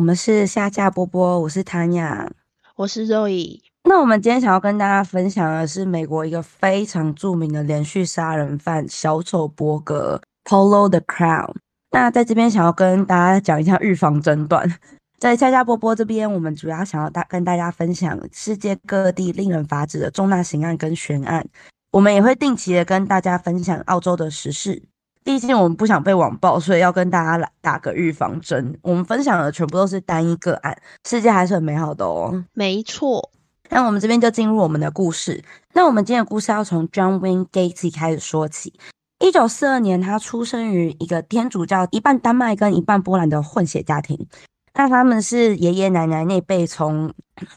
[0.00, 2.26] 我们是下架波波，我是唐雅，
[2.74, 3.62] 我是肉乙。
[3.84, 11.54] 那我们今天想要跟大家分享的是美国一个非常著名的连续杀人犯小丑伯格 Polo the Crown。
[11.90, 14.74] 那在这边想要跟大家讲一下预防诊断，
[15.18, 21.46] 在下架波波这边，我们主要想要大跟大家分享世界各地令人发指的重大刑案跟悬案，
[21.92, 24.82] 我们也会定期的跟大家分享澳洲的时事。
[25.24, 28.78] 毕竟我们不想被网暴，所以要跟大家来打个预防针。
[28.82, 32.44] 我们分享的全部都是单一个案，世界还是很美好的哦。
[32.54, 33.30] 没错，
[33.68, 35.44] 那我们这边就进入我们的故事。
[35.74, 38.72] 那我们今天的故事要从 John Wayne Gacy 开始说起。
[39.18, 44.26] 一九四二年，他出生于一个天主教一半丹麦跟一半波兰的混血家庭。
[44.72, 47.12] 那他们是爷爷奶奶那辈从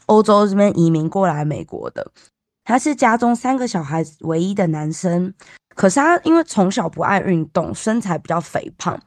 [0.06, 2.12] 欧洲这边移民过来美国的。
[2.64, 5.32] 他是家中三个小孩子唯一的男生。
[5.74, 8.98] 可是他因为从小不爱运动，身材比较肥胖，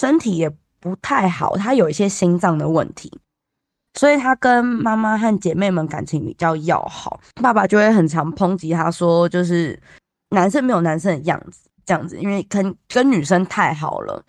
[0.00, 3.10] 身体也不太好，他有一些心脏的问题，
[3.94, 7.18] 所以他跟妈妈和姐妹们感情比较要好。
[7.40, 9.80] 爸爸就会很常抨击他说，就是
[10.30, 14.24] 男生没有男生的样子，这样子，因为跟跟女生太好了。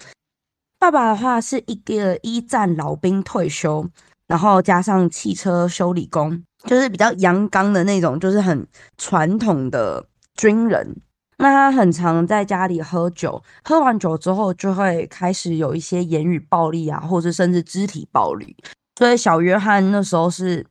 [0.80, 3.84] 爸爸的话是一个一战老兵退休，
[4.28, 8.66] 然后加上汽车修理工，就是比较阳刚的那种，就是很
[8.98, 10.96] 传统的军人。
[11.38, 18.56] 那他很常在家里喝酒，喝完酒之后就会开始有一些言语暴力啊，或者甚至肢体暴力。
[18.96, 20.66] 所以小约翰那时候是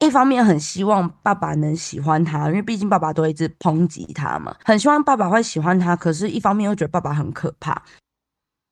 [0.00, 5.94] 一方面很希望爸爸能喜欢他，因为毕竟爸爸都一直抨击他嘛，很希望爸爸会喜欢他。
[5.94, 7.80] 可是，一方面又觉得爸爸很可怕。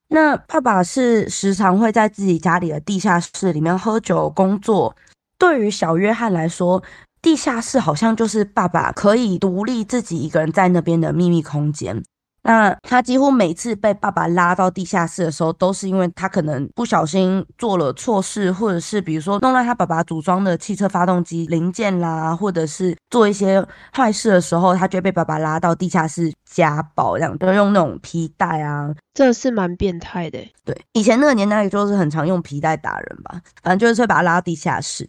[0.09, 4.97] 那爸爸是时常会在自己家里的地下室里面喝酒工作。
[5.39, 6.83] 对于小约翰来说，
[7.23, 12.03] 地下室好像就是爸爸可以独立自己一个人在那边的秘密空间。
[12.43, 23.63] 那他几乎每次被爸爸拉到地下室的时候，都是因为他可能不小心做了错事，或者是比如说弄乱他爸爸组装的汽车发动机零件啦，或者是做一些
[23.95, 30.39] 坏事的时候，他就会被爸爸拉到地下室家暴，这样都用那种皮带啊，这是蛮变态的。
[30.65, 35.07] 对，以前那个年代就是很常用皮带打人吧，反正就是会把他拉到地下室。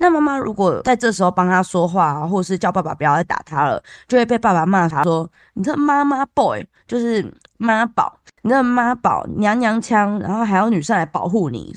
[0.00, 7.24] 那妈妈如果在这时候帮他说话，或者是叫爸爸不要再打他了，就会被爸爸骂他说：“你这妈妈 boy 就是
[7.58, 11.74] 妈宝，你这妈宝娘娘腔，然后还要女生来保护你。”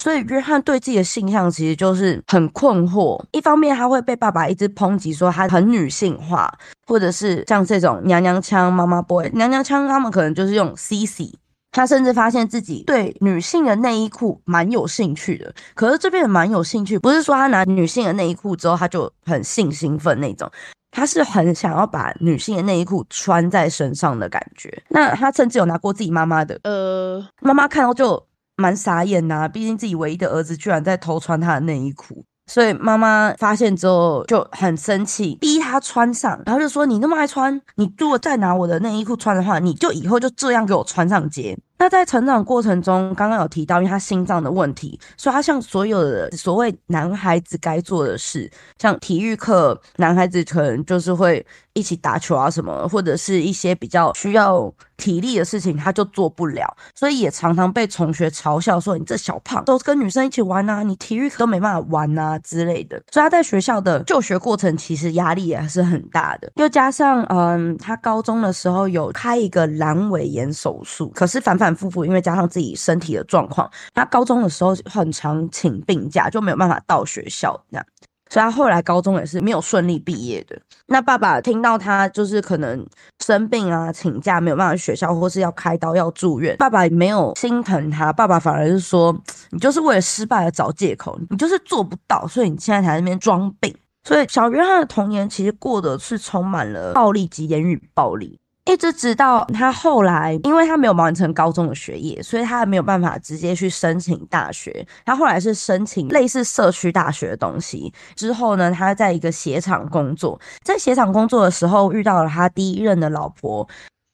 [0.00, 3.20] 所以约翰对自己的形象其实就是很困惑。
[3.32, 6.52] 一方面他会被爸爸一直抨击说他很女性化，
[6.86, 11.36] 或者是像这种娘娘腔妈妈 boy 娘娘腔，他们可能就是用 C C。
[11.70, 20.50] 他甚至发现自己对女性的内衣裤蛮有兴趣的，可是这边蛮有兴趣，不是说他拿女性的内衣裤之后他就很性兴奋那种，
[20.90, 24.82] 他是很想要把女性的内衣裤穿在身上的感觉。
[24.88, 28.26] 那他甚至有拿过自己妈妈的，呃，妈妈看到就
[28.56, 32.24] 蛮傻眼呐，毕竟自己唯一的儿子居然在偷穿他的内衣裤。
[32.48, 51.44] 所以妈妈发现之后就很生气，逼他穿上，然后就说：“你那么爱穿，你如果再拿我的内衣裤穿的话，你就以后就这样给我穿上街。”那在成长过程中，刚刚有提到，因为他心脏的问题，所以他像所有的所谓男孩子该做的事，像体育课，男孩子可能就是会
[51.74, 71.67] 一起打球啊什么，或者是一些比较需要体力的事情，他就做不了，所以也常常被同学嘲笑说：“你这小胖都跟女生一起玩啊，你体育课都没办法玩啊之类的。”所以他在学校的就学过程其实压力也是很大的，又加上嗯，他高中的时候有开一个阑尾炎手术，可是反反。
[71.68, 77.86] 反复复，因为加上自己身体的状况，他高中的时候很常请病假，就没有办法到学校这样，
[78.30, 80.58] 所以他后来高中也是没有顺利毕业的。
[80.86, 82.86] 那爸爸听到他就是可能
[83.22, 89.14] 生病啊，请假没有办法去学校，或是要开刀要住院，爸爸也没有心疼他，爸爸反而是说，
[89.50, 93.76] 你就是为了失败而找借口，你就是做不到，所以你现在才在那边装病。
[94.04, 98.40] 所以小约翰的童年其实过的是充满了暴力及言语暴力。
[98.68, 104.86] 一直直到他后来，因为他没有完成高中的学业，所以他没有办法直接去申请大学。
[105.06, 107.90] 他后来是申请类似社区大学的东西。
[108.14, 113.66] 之后呢，他在一个鞋厂工作，在鞋厂工作的时候遇到了他第一任的老婆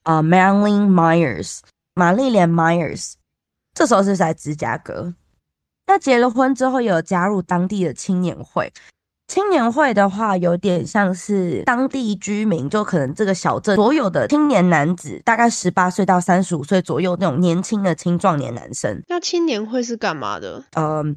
[0.04, 1.58] 啊，Marilyn Myers，
[1.94, 3.14] 玛丽莲 Myers。
[3.74, 5.12] 这时候是在芝加哥。
[5.88, 8.72] 那结了婚之后，有加入当地的青年会。
[9.26, 19.02] 青年会的话，有点像是当地居民，就可能这个小镇所有的青年男子，大概十八岁到三十五岁左右那种年轻的青壮年男生。
[19.08, 20.62] 那青年会是干嘛的？
[20.76, 21.16] 嗯，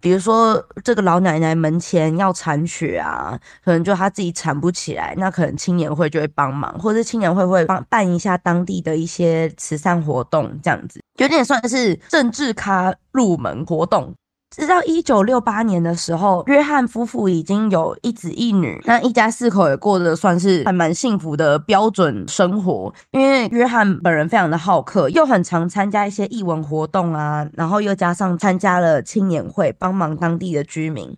[0.00, 14.14] 比如说这个老奶奶门前要铲雪啊，可能就她自己铲不起来，那可能青年会就会帮忙，或者青年会会帮办一下当地的一些慈善活动，这样子有点算是政治咖入门活动。
[14.50, 22.92] 直到一九六八年的时候，约翰夫妇已经有一子一女，那一家四口也过得算是还蛮幸福的标准生活。
[23.10, 31.16] 因为约翰本人非常的好客，又很常参加一些艺文活动啊，然后又加上参加了青年会，帮忙当地的居民，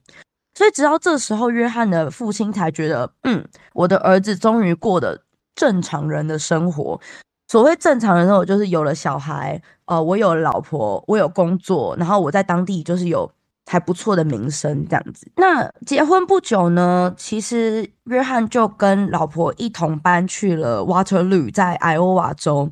[0.54, 5.22] 所以直到这时候，约翰的父亲才觉得，嗯，我的儿子终于过得
[5.54, 7.00] 正常人的生活。
[7.50, 13.28] 所谓正常人生活，就是有了小孩，呃，我有老婆，我有工作，然后我在当地就是有
[13.66, 15.28] 还不错的名声这样子。
[15.34, 22.70] 那结婚不久呢，其实约翰就跟老婆一同搬去了 Waterloo，在 Iowa 州。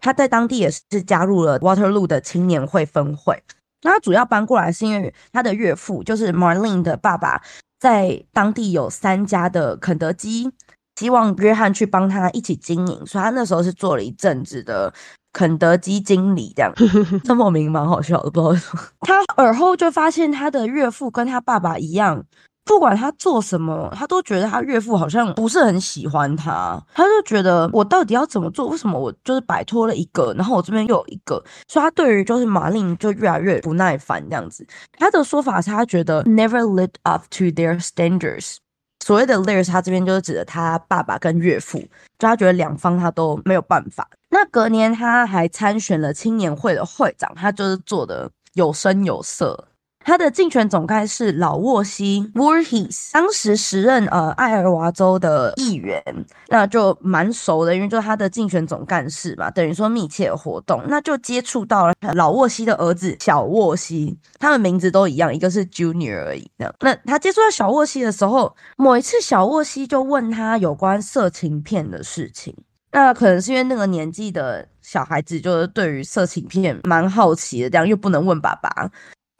[0.00, 3.40] 他在当地也是加入了 Waterloo 的青年会分会。
[3.82, 7.40] 那他主要搬过来是因为他的岳父，就是 Marlene 的爸爸，
[7.78, 10.50] 在当地有三家的肯德基。
[10.98, 14.92] 希望约翰去帮他一起经营，所以他那时候是做了一阵子的
[15.32, 16.72] 肯德基经理，这样
[17.22, 18.82] 这么名蛮好笑的，不知道为什么。
[19.00, 22.24] 他耳后就发现他的岳父跟他爸爸一样，
[22.64, 26.82] 不管他做什么，他都觉得他岳父好像不是很喜欢他。
[26.94, 28.68] 他就觉得我到底要怎么做？
[28.68, 31.36] 为什么我就是摆脱了一个，然后我这边又有一个？
[31.68, 34.66] 所以他对于就是马令就越来越不耐烦这样子。
[34.98, 38.56] 他的说法是他觉得 never lived up to their standards。
[39.06, 41.78] 所谓的 layers，他这边就是指的他爸爸跟岳父，
[42.18, 44.10] 就他觉得两方他都没有办法。
[44.30, 49.68] 那隔年他还参选了青年会的会长，他就是做的有声有色。
[50.06, 56.00] 他的竞选总干事老沃西 w a r h i s 当时时任呃爱尔华州的议员，
[56.46, 66.48] 那就蛮熟的，因为就是他的竞选总干事嘛，等于说密切活动，那就接触到了老沃西的儿子小沃西，他们名字都一样，一个是 Junior 而已。
[66.56, 72.54] 那那他接触到小沃西的时候，某一次小沃西就问他有关色情片的事情，
[72.92, 78.88] 那可能是因为那个年纪的小孩子就是对于色情片蛮好奇的，这样又不能问爸爸。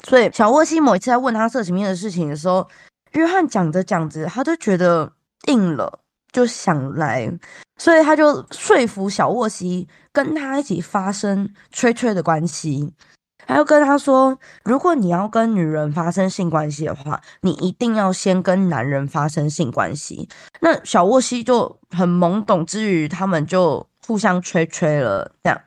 [0.07, 2.69] 所以小沃西某一次在问他色情片的事情的时候，
[3.15, 5.13] 约翰讲着讲着，他就觉得
[5.49, 5.99] 硬了，
[6.31, 7.29] 就想来，
[7.77, 12.95] 所以他就说服小沃西跟他一起发生吹吹的关系，
[13.45, 20.29] 还要跟他说，如果你要跟女人发生性关系的话，你一定要先跟男人发生性关系。
[20.61, 25.61] 那小沃西就很懵懂之余，他们就互相吹吹了，这样。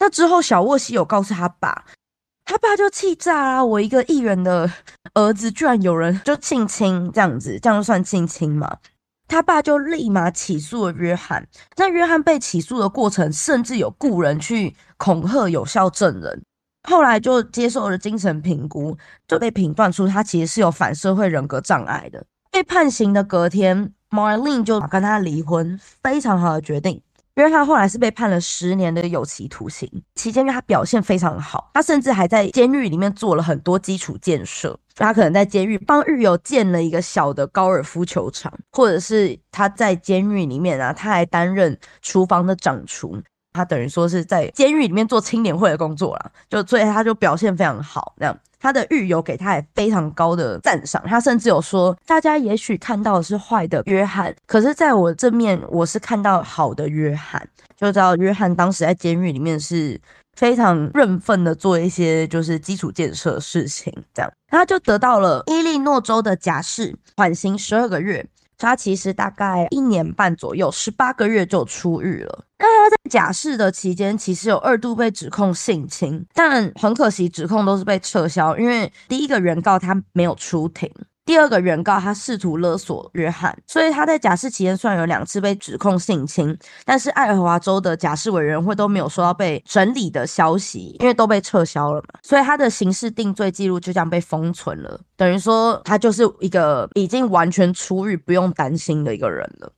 [0.00, 1.84] 那之后，小沃西有告诉他爸。
[2.50, 3.64] 他爸就气炸啦！
[3.64, 4.68] 我一个议员的
[5.14, 8.78] 儿子，居然有人就性侵这样子，这样算性侵吗？
[9.28, 11.46] 他爸就立马起诉了约翰。
[11.76, 16.42] 那约翰被起诉的过程，甚至有雇人去恐吓有效证人。
[16.88, 18.98] 后来就接受了精神评估，
[19.28, 22.24] 就被评断出他其实是有反社会人格障碍的。
[22.50, 27.00] 被判刑的隔天，Marlene 就跟他离婚，非常好的决定。
[27.40, 34.78] 因为他后来是被判了十年的有期徒刑，期间因为他表现非常好，他甚至还在监狱里面做了很多基础建设。
[34.94, 43.18] 他可能在监狱帮狱友建了一个小的高尔夫球场，或者是他在监狱里面啊，他还担任厨房的掌厨。
[43.54, 48.14] 他等于说是在监狱里面做青年会的工作啦，就所以他就表现非常好。
[48.18, 51.02] 这样，他的狱友给他也非常高的赞赏。
[51.06, 57.48] 他甚至有说，大家也许看到的是坏的约翰，可是在我这面，我是看到好的约翰。
[57.76, 59.98] 就知道约翰当时在监狱里面是
[60.36, 63.90] 非常认份的做一些就是基础建设事情。
[64.12, 68.26] 这样，他就得到了伊利诺州的假释，缓刑十二个月。
[68.60, 72.44] 他其实大概一年半左右，十八个月就出狱了。
[72.58, 80.90] 那他在假释的期间，其实有二度被指控性侵，但很可惜，指控都是被撤销，因为第一个原告他没有出庭。
[81.24, 99.72] 第二个原告他试图勒索约翰，所以他在假释期间虽然有两次被指控性侵，但是爱荷华州的假释委员会都没有收到被审理的消息，因为都被撤销了嘛，所以他的刑事定罪记录就这样被封存了，等于说他就是一个已经完全出狱不用担心的一个人了。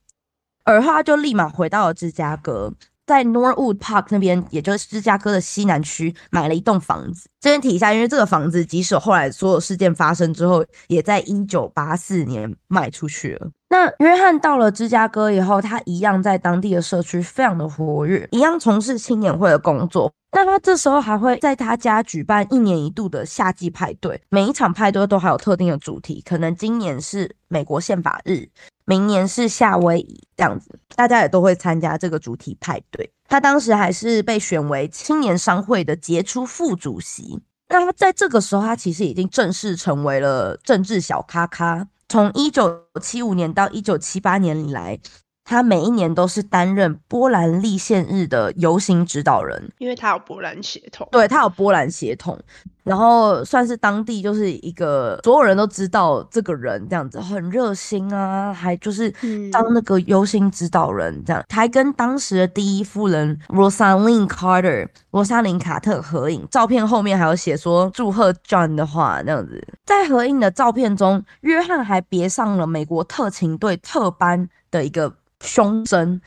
[0.63, 2.73] 而后他就立马回到了芝加哥。
[3.05, 7.27] 在 Norwood Park 那边，也就是芝加哥的西南区，买了一栋房子。
[7.41, 13.51] 这边提一下，因为这个房子，即使后来所有事件发生之后，也在一九八四年卖出去了。
[13.69, 20.11] 那约翰到了芝加哥以后，他一样在当地的社区非常的活跃，一样从事青年会的工作。
[20.31, 28.47] 那他这时候还会在他家举办一年一度的夏季派对，每一场派对都还有特定的主题，可能今年是美国宪法日。
[28.85, 33.11] 明年是夏威夷这样子，大家也都会参加这个主题派对。
[33.27, 37.41] 他当时还是被选为青年商会的杰出副主席。
[37.69, 41.87] 那他在这个时候，他其实已经正式成为了政治小咖咖。
[42.09, 44.99] 从一九七五年到一九七八年以来。
[45.45, 51.07] 他每一年都是担任波兰立宪日的游行指导人，因为他有波兰血统。
[51.11, 52.39] 对他有波兰血统，
[52.83, 59.11] 然后算是当地就是一个所有人都知道这个人这样子，很热心啊，还就是
[59.51, 69.61] 当那个游行指导人这样，还跟当时的第一夫人 Rosalind Carter 罗莎琳卡特合影，照片后面还有写说祝贺 John 的话这样子。
[69.85, 75.13] 在合影的照片中，约翰还别上了美国特勤队特班的一个。
[75.43, 76.19] 胸针，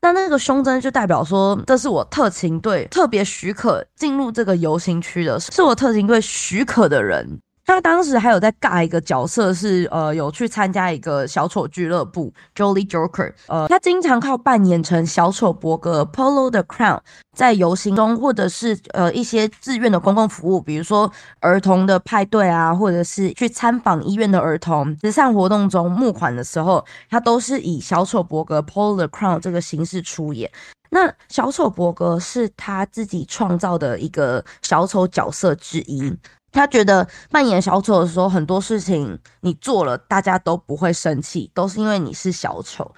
[0.00, 7.40] 那那个胸针就代表说，这是我特勤队特别许可进入这个游行区的，是我特勤队许可的人。
[7.70, 13.32] 他当时还有在尬一个角色，是呃有去参加一个小丑俱乐部，Jolly Joker。
[13.46, 16.98] 呃，他经常靠扮演成小丑伯格 Polo the Crown，
[17.32, 21.08] 在游行中或者是呃一些志愿的公共服务，比如说
[21.38, 30.50] 儿童的派对啊，或者是去参访医院的儿童慈善活动中募款的时候，他都是以小丑伯格 Polo the Crown 这个形式出演。
[30.90, 36.12] 那小丑伯格是他自己创造的一个小丑角色之一。
[36.52, 42.92] 他觉得扮演小丑的时候，很多事情你做了，大家都不会生气，都是因为你是小丑。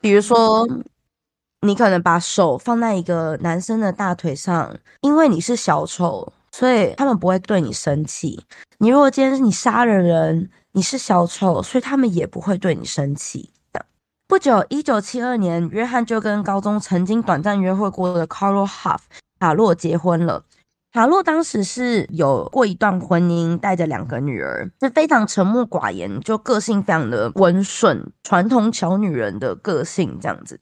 [0.00, 0.66] 比如说，
[1.60, 8.44] 你可能把手放在一个男生的大腿上，因为你是小丑，所以他们不会对你生气。
[8.78, 13.50] 你如果今天是你杀了人，你是小丑，所以他们也不会对你生气。
[14.26, 18.98] 不久，一九七二年，约翰就跟高中曾经短暂约会过的 Carlo Huff
[19.38, 20.42] 卡洛结婚了。
[20.94, 30.60] 卡洛当时是有过一段婚姻，带着两个女儿，是非常沉默寡言，就个性非常的温顺，传统小女人的个性这样子。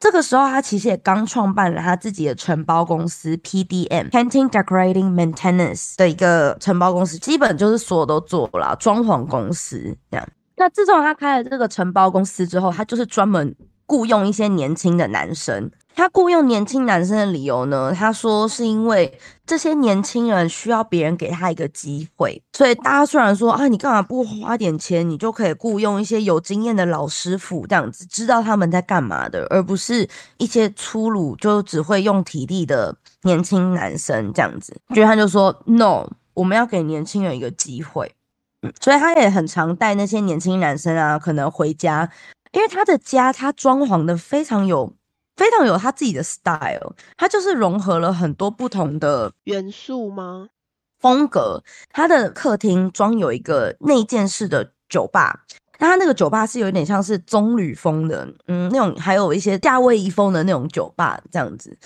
[0.00, 10.26] 这个时候，他其实也刚创办了他自己的承包公司 PDM（Painting Decorating Maintenance） 的一个承包公司，基本就是所有都做了，装潢公司这样。
[10.56, 15.70] 那自从他开了这个承包公司之后，他就是专门雇佣一些年轻的男生。
[15.96, 17.92] 他雇佣年轻男生的理由呢？
[17.94, 30.08] 他说是因为这些年轻人需要别人给他一个机会，所以大家虽然说啊，你干嘛不花点钱，你就可以雇佣一些有经验的老师傅这样子，知道他们在干嘛的，而不是
[30.38, 34.76] 一些粗鲁就只会用体力的年轻男生这样子。
[34.92, 38.12] 所以他就说，no，我们要给年轻人一个机会。
[38.80, 42.10] 所以他也很常带那些年轻男生啊，可能回家，
[42.50, 44.92] 因为他的家他装潢的非常有。
[45.36, 50.48] 非常有他自己的 style，他就是融合了很多不同的元素吗？
[51.00, 51.62] 风格。
[51.90, 55.44] 他的客厅装有一个内建式的酒吧，
[55.78, 61.76] 那他那个酒吧是有点像是棕榈风的，嗯，那种还有一些夏威夷风的那种酒吧这样子。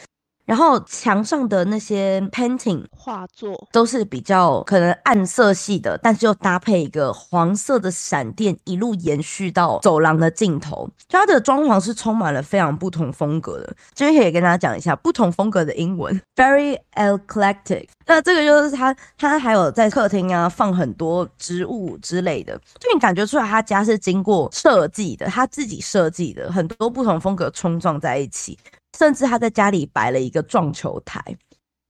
[0.48, 10.88] 然后墙上的那些 painting 画作都是比较可能暗色系的，但是又搭配一个黄色的闪电，一路延续到走廊的尽头。
[11.06, 13.76] 它的装潢是充满了非常不同风格的。
[13.92, 17.86] 这边可以跟大家讲一下不同风格的英文， very eclectic。
[18.06, 28.58] 那这个就是他，他还有在客厅啊放很多植物之类的，就你感觉出来他家是经过设计的，他自己设计的，很多不同风格冲撞在一起。
[28.96, 31.20] 甚至他在家里摆了一个撞球台，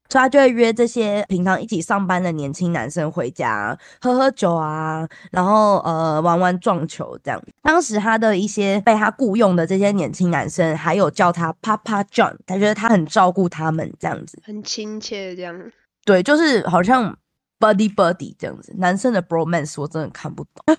[0.08, 7.42] 所以他就会约这些平常一起上班的年轻男生回家喝喝酒啊，然后呃玩玩撞球这样。
[7.62, 15.70] 当时他的一些被他雇佣的这些年轻男生，还有叫他 Papa John，他觉得他很照顾他们这样子，很亲切这样。
[16.04, 17.14] 对，就是好像
[17.58, 18.72] buddy buddy 这样子。
[18.78, 20.64] 男生的 bromance 我真的看不懂。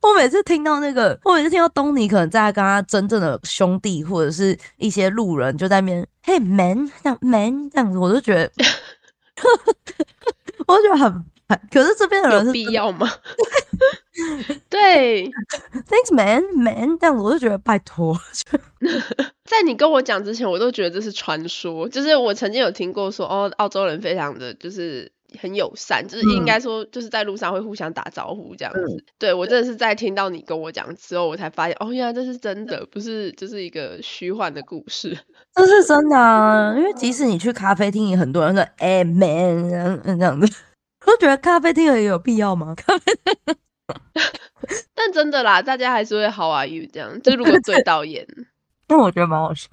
[0.00, 8.50] 我每次听到那个，我每次听到东尼可能在跟他真正的兄弟或者是一些路人就在那边，Hey man，这样 man 这样子，我就觉得，
[10.66, 11.24] 我就觉得很，
[11.70, 13.08] 可是这边的人有必要吗？
[14.70, 15.30] 对
[15.88, 18.16] ，Thanks man man 这样子，我就觉得拜托。
[19.44, 25.12] 在你跟我讲之前，我都觉得这是传说，就是我曾经有听过说，哦，澳洲人非常的就是。
[25.40, 29.04] 很友善，就是应该说，就是在路上会互相打招呼这样子。
[29.18, 35.18] 对我真的是在听到你跟我讲之后，我才发现，哦，原来这是真的，不是就是一个虚幻的故事。
[35.56, 40.46] 这是真的啊，因为即使你去咖啡厅，很多人说，哎，man，这样子，
[41.06, 42.74] 我觉得咖啡厅也有必要吗？
[42.74, 43.56] 咖啡厅，
[44.94, 48.26] 但真的啦，大家还是会 you 这样，就如果对导演，
[48.88, 49.68] 那我觉得蛮好笑。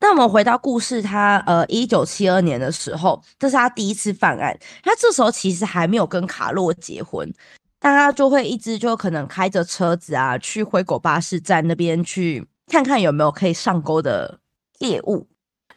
[0.00, 4.56] 那我们回到故事，他呃，一九七二年的时候，这是他第一次犯案。
[4.82, 7.32] 他这时候其实还没有跟卡洛结婚，
[7.78, 14.38] 但他就会一直就可能开着车子啊，去灰狗巴士站那边去看看有没有可以上钩的
[14.78, 15.26] 猎物。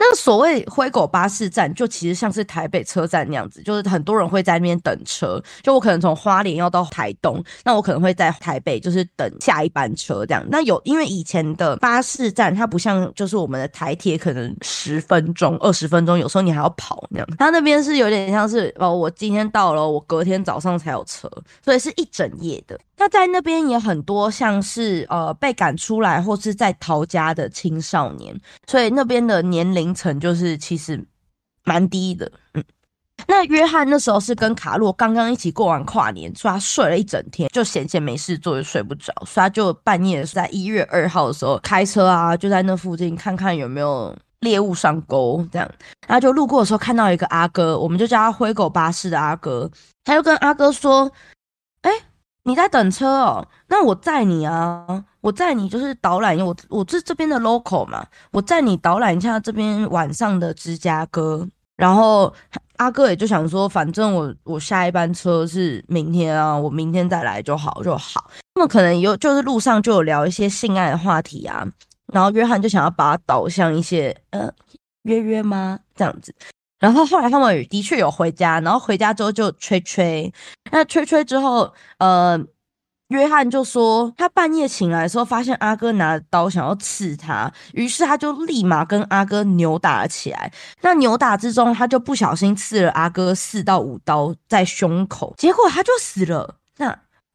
[0.01, 5.39] 那所谓灰狗巴士站，就其实像是台北车站那样子，就是很多人会在那边等车。
[5.61, 10.41] 就我可能从花莲要到台东，那我可能会在台北就是等下一班车这样。
[10.49, 17.27] 那有因为以前的巴士站，它不像就是我们的台铁，可能十分钟、二十分钟，有时候你还要跑那样。
[17.37, 21.29] 它那边是有点像是哦，我今天到了，我隔天早上才有车，
[21.61, 22.79] 所以是一整夜的。
[23.01, 28.37] 那在那边也很多像是呃被赶出来或是在逃家的青少年，
[28.67, 31.01] 所以那边的年龄层就是其实
[31.63, 32.29] 蛮低的。
[32.55, 32.63] 嗯，
[33.25, 45.71] 那约翰那时候是跟卡洛刚刚一起过完跨年，所以他睡了一整天，就闲闲没事做，就睡不着，所以他就半夜在一月二号的时候开车啊，就在那附近看看有没有猎物上钩，这样，
[46.05, 49.71] 然后就路过的时候看到一个阿哥，我们就叫他灰狗巴士的阿哥，
[50.03, 51.09] 他就跟阿哥说，
[51.83, 51.91] 哎。
[52.49, 61.47] 你在等车哦，那我载你啊，我载你就是导览，我我是这边的 local 嘛，我载你导览一下这边晚上的芝加哥。
[61.77, 62.33] 然后
[62.77, 68.31] 阿哥也就想说，反正我我下一班车是明天啊，我明天再来就好就好。
[68.55, 71.63] 那么可能有就是路上就有聊一些性爱的话题啊，
[72.11, 74.51] 然后约翰就想要把他导向一些呃
[75.03, 76.33] 约约吗这样子。
[76.79, 80.33] 然后后来他们的确有回家，然后回家之后就吹吹，
[80.71, 82.39] 那吹吹之后，呃，
[83.09, 90.51] 约翰就说他半夜醒来的时候，发现阿哥拿着刀想要刺他，于是他就立马跟阿哥扭打了起来。
[90.81, 96.55] 那扭打之中，他就不小心刺了阿哥四到五刀在胸口，结果他就死了。
[96.77, 96.87] 那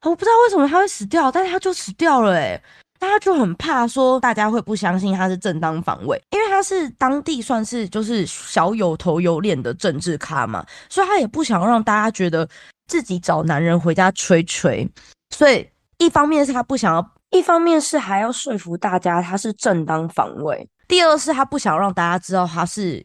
[0.03, 2.63] 我不知道为什么他会死掉，但是他就死掉了，诶
[3.07, 12.49] 他就很怕说大家会不相信他是正当防卫，因为他是当地算是就是小有头有脸的政治咖嘛，所以他也不想让大家觉得
[12.87, 14.89] 自己找男人回家吹吹，
[15.31, 15.69] 所以
[15.99, 23.05] 一方面是他不想要，一方面是还要说服大家他是正当防卫，第二是他不想让大家知道他是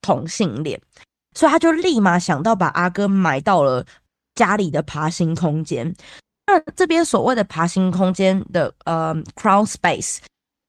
[0.00, 0.80] 同性恋，
[1.34, 3.84] 所以他就立马想到把阿哥埋到了
[4.34, 5.94] 家里的爬行空间。
[6.46, 10.18] 那这边所谓的爬行空间的呃 crown space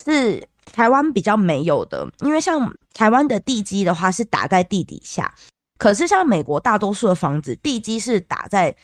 [0.06, 5.34] 是台湾比较没有的，因为像台湾的地基的话是打在地底下，
[5.78, 8.76] 可是像美国大多数的房子地基是打在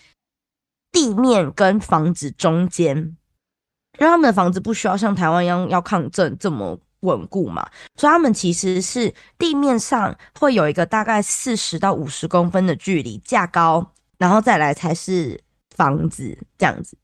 [0.92, 15.40] 地面跟房子中间，因为他们的房子不需要像台湾一样要抗震这么稳固嘛，所以他们其实是地面上会有一个大概四十到五十公分的距离架高，然后再来才是。
[15.80, 16.98] 房子这样子，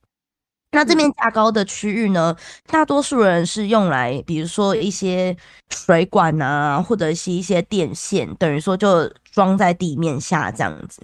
[0.71, 2.35] 那这边架高的区域呢，
[2.67, 5.37] 大多数人是用来，比如说一些
[5.69, 11.01] 水管啊，或者是一些电线，等于说就装在地面下这样子。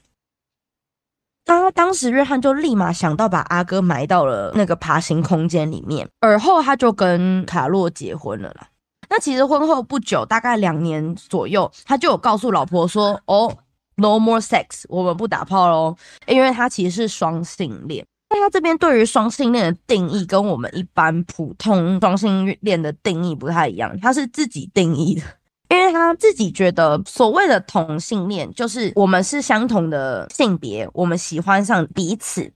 [1.45, 8.67] 他当时约翰就立马想到把阿哥埋到了那个爬行空间里面，而后他就跟卡洛结婚了啦。
[9.09, 13.57] 那其实婚后不久，大概两年左右，他就有告诉老婆说：“哦。”
[14.01, 18.03] No more sex，我们不打炮喽，因为他其实是双性恋。
[18.31, 25.21] 那他这边对于双性恋的定义跟我们一般普通双性恋的定义不太一样，他是自己定义的，
[25.69, 32.49] 因为他自己觉得所谓的同性恋就是我们是相同的性别，我们喜欢上彼此；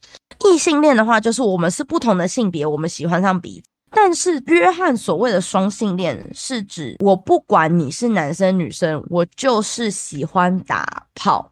[0.46, 3.68] 异性恋的话就是我们是不同的性别，我们喜欢上彼此。
[3.96, 11.50] 但是约翰所谓的双性恋是指我不管你是男生女生，我就是喜欢打炮，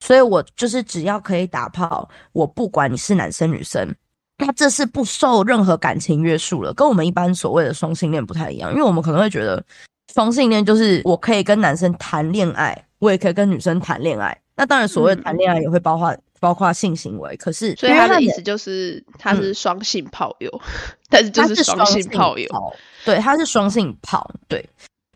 [0.00, 3.94] 所以我就是只要可以打炮，我不管你是男生女生，
[4.38, 9.64] 那这是不受任何感情约束了，跟我们一般所谓的双性恋不太一样，因为我们可能会觉得
[10.12, 16.12] 双性恋就是我可以跟男生谈恋爱，我也可以跟女生谈恋爱，那当然所谓谈恋爱也会包括。
[16.40, 20.60] 包括性行为，可是所以他的意思 就是他是双性炮友，
[21.08, 22.48] 但是就是双性炮友，
[23.04, 24.68] 对，他是双性炮，对。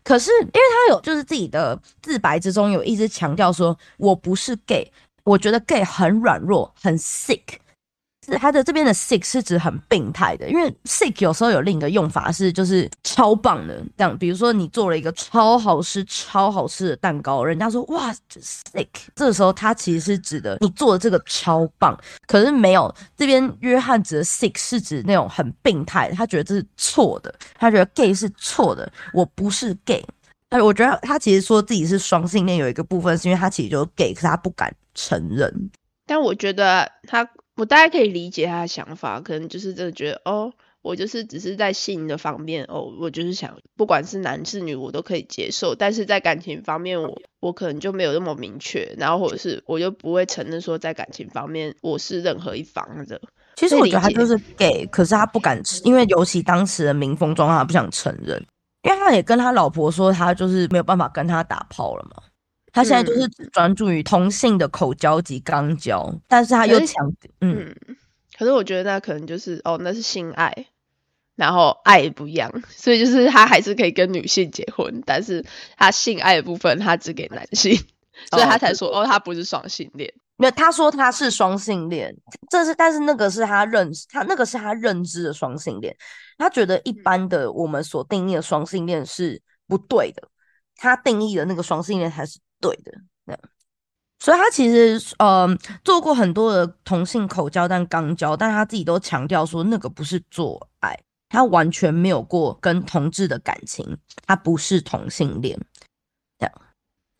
[0.03, 4.91] 可是因为他有就是自己的自白之中有一直强调说，我不是 gay，
[5.23, 7.39] 我觉得 gay 很软弱，很 sick。
[8.23, 30.05] 是他的这边的 sick 是指很病态的，因为 sick 有时候有另一个用法是就是超棒的，这样比如说你做了一个超好吃、超好吃的蛋糕，人家说哇 sick，这个时候他其实是指的你做的这个超棒，可是没有这边约翰指的 sick 是指那种很病态，他觉得这是错的，他觉得 gay 是错的，我不是 gay，
[30.49, 35.71] 哎，我觉得他其实说自己是双性恋有一个部分是因为他其实就是 gay，可是他不敢承认，
[36.05, 37.27] 但我觉得他。
[37.55, 53.21] 我大概可以理解他的想法，可能就是真的觉得哦，我就是只是在性的方面哦，我就是想不管是男是女我都可以接受，但是在感情方面我我可能就没有那么明确，然后或者是我就不会承认说在感情方面我是任何一方的。
[53.55, 58.43] 其实我觉得他就是 gay，可是他不敢，因为尤其当时的民风状况，他不想承认。
[58.83, 62.23] 因为他也跟他老婆说，他就是没有办法跟他打炮了嘛。
[62.73, 67.75] 他现在就是只专注于同性的口交及肛交，但是他又强，嗯，
[68.37, 70.67] 可是我觉得那可能就是哦，那是性爱，
[71.35, 75.45] 然后爱不一样，所以就是他还是可以跟女性结婚，但是
[75.77, 77.75] 他性爱的部分他只给男性，
[78.29, 80.13] 所以他才说哦，他不是双性恋。
[80.37, 82.15] 没有，他说他是双性恋，
[82.49, 85.95] 这是但是那个是他认识他那个是他认知的双性恋，
[86.37, 90.23] 他觉得一般的我们所定义的双性恋是不对的，
[90.77, 93.39] 他定义的那个双性恋才是对的，
[94.19, 95.49] 所以他其实呃
[95.83, 100.97] 做过很多的同性口交但肛交，但他自己都强调说那个不是做爱，
[101.27, 103.97] 他完全没有过跟同志的感情，
[104.27, 105.59] 他不是同性恋，
[106.37, 106.53] 这样。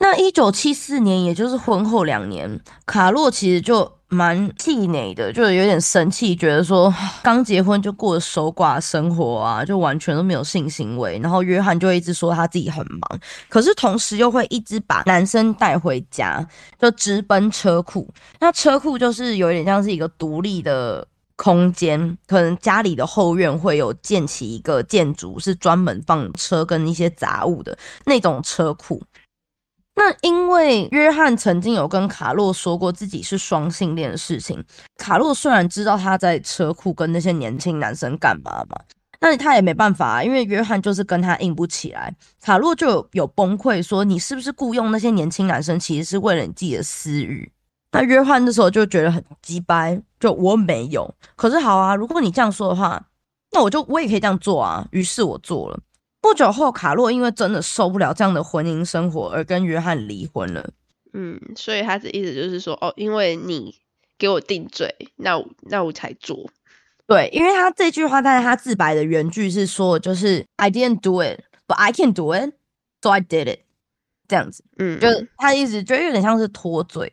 [0.01, 11.19] 那一九七四年，也就是婚后两年，卡洛其实就蛮气馁的，就有点生气，觉得说刚结婚就过守寡生活啊，就完全都没有性行为。
[11.19, 16.43] 然后约翰就一直说他自己很忙，可是同时又会一直把男生带回家，
[16.79, 18.11] 就直奔车库。
[18.39, 28.99] 那车库就是有点像是一个独立的空间，可能家里的后院会有建起一个建筑，是专门放车跟一些杂物的那种车库。
[30.03, 34.63] 那因为约翰曾经有跟卡洛说过自己是双性恋的事情，
[34.97, 38.81] 卡洛虽然知道他在车库跟那些年轻男生干嘛嘛，
[39.19, 42.11] 那他也没办法，因为约翰就是跟他硬不起来。
[42.41, 47.51] 卡洛就有有崩溃说：“你是不是雇佣那些年轻男生，其实是为了你自己的私欲？”
[47.93, 51.13] 那约翰那时候就觉得很鸡掰，就我没有。
[51.35, 53.05] 可是好啊，如果你这样说的话，
[53.51, 54.83] 那我就我也可以这样做啊。
[54.89, 55.79] 于是我做了。
[56.21, 60.69] 不久后，卡洛因为真的受不了这样的婚姻生活，而跟约翰离婚了。
[61.13, 63.75] 嗯，所以他的意思就是说，哦，因为你
[64.17, 66.49] 给我定罪，那我那我才做。
[67.07, 72.53] 对，因为他这句话，但是他自白的原句是说，就是 I didn't do it, but I can do it,
[73.01, 73.59] so I did it。
[74.27, 77.11] 这样子，嗯，就是他的意思，就有点像是脱罪。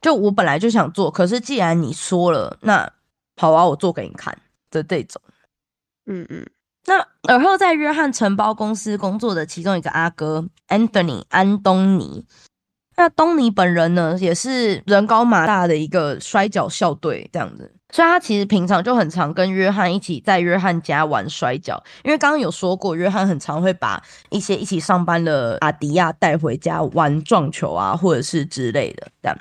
[0.00, 2.92] 就我本来就想做，可是既然你说了，那
[3.36, 4.38] 好啊，我做给你看
[4.70, 5.20] 的这种。
[6.06, 6.46] 嗯嗯。
[6.86, 12.26] 那而后在约翰承包公司工作的其中一个阿哥 Anthony 安东尼，
[12.96, 29.38] 那东尼本人呢也是人高马大的一个摔跤校队这样子，所以他其实平常就很常跟约翰一起在约翰家玩摔跤，因为刚刚有说过，约翰很常会把一些一起上班的阿迪亚带回家玩撞球啊，或者是之类的这样，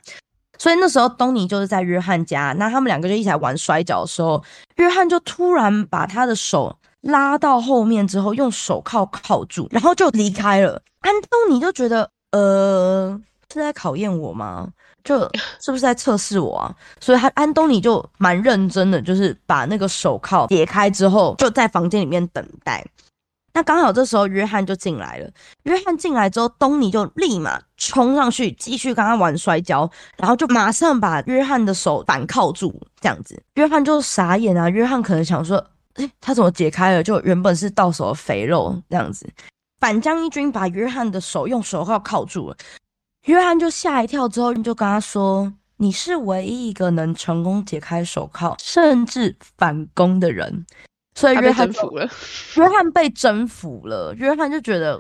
[0.58, 4.42] 所以那时候东尼就是在约翰家，那他们两个就一起来玩摔跤的时候，
[4.78, 6.78] 约翰就突然把他的手。
[7.04, 10.82] 拉到后面之后，用手铐铐住，然后就离开了。
[11.02, 13.20] 安东尼就觉得，呃，
[13.54, 14.68] 是在考验我吗？
[15.04, 15.20] 就
[15.60, 16.74] 是不是在测试我啊？
[17.02, 22.86] 所以他安东尼就蛮认真的，就是把那个手铐解开之后，就在房间里面等待。
[23.54, 25.30] 那刚好这时候约翰就进来了。
[25.64, 33.44] 约翰进来之后，东尼就立马冲上去继续跟他玩摔跤，然后就马上把约翰的手反铐住，这样子。
[33.56, 34.70] 约翰就傻眼啊！
[34.70, 35.62] 约翰可能想说。
[35.96, 37.04] 哎，他怎么解开了？
[37.04, 39.30] 就原本是到手的肥肉这样子。
[39.80, 42.58] 反将一军把约翰的手用手铐铐住了，
[43.26, 50.66] 约翰就吓一跳，之后就跟他说：“你是唯一一个能成功解开手铐，甚至反攻的人。”
[51.16, 52.10] 所以约翰征服了，
[52.58, 54.14] 约翰被征服了。
[54.18, 55.00] 约翰就觉得，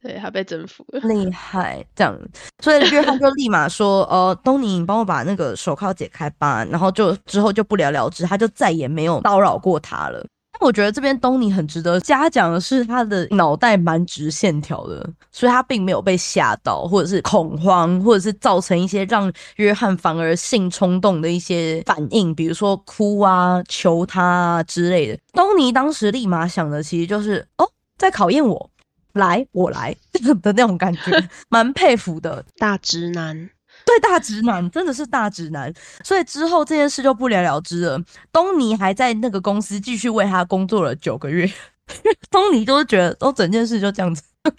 [0.00, 2.18] 对他被征服了，厉害这样。
[2.62, 10.24] 所以约翰就立马说：“呃，东尼，你帮我把那个手铐解开吧。”然后就之后就不了了之，他就再也没有叨扰过他了。
[10.58, 25.18] 我觉得这边东尼很值得嘉奖的是，他的脑袋蛮直线条的，所以他并没有被吓到，或者是恐慌，或者是造成一些让约翰反而性冲动的一些反应，比如说哭啊、求他啊之类的。
[25.32, 28.70] 东尼当时立马想的其实就是哦，在考验我，
[29.14, 29.96] 来我来
[30.42, 33.48] 的那种感觉，蛮佩服的大直男。
[33.84, 35.72] 对大直男真的是大直男，
[36.04, 38.00] 所以之后这件事就不了了之了。
[38.30, 41.50] 东尼还在那个公司继续为他工作了九个月，
[42.30, 44.22] 东尼都觉得都整件事就这样子。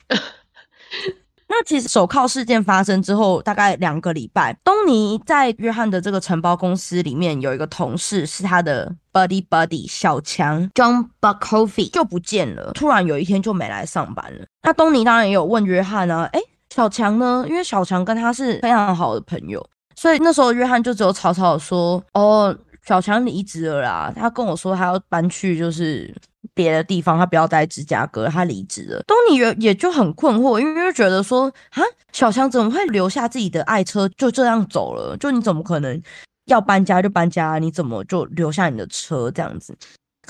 [1.48, 14.46] 那其实手铐事件发生之后，大概两个礼拜，东尼在约翰的这个承包公司里面有一个同事是他的 buddy buddy 小强 John Buckoffy 就不见了，突然有一天就没来上班了。
[14.64, 16.40] 那东尼当然也有问约翰啊，哎。
[16.74, 17.46] 小强呢？
[17.48, 19.64] 因为小强跟他是非常好的朋友，
[19.96, 22.56] 所以那时候约翰就只有草草说：“哦，
[22.86, 26.14] 小强离职了啦。”他跟我说他要搬去就是
[26.54, 29.04] 别的地方，他不要在芝加哥，他离职了。
[29.04, 35.18] 东尼也也就很困惑，因为觉得说啊，小强怎么会留下自己的爱车就这样走了？
[35.18, 36.02] 就你怎么可能
[36.46, 37.60] 要搬家就搬家？
[37.60, 39.78] 你怎么就留下你的车这样子？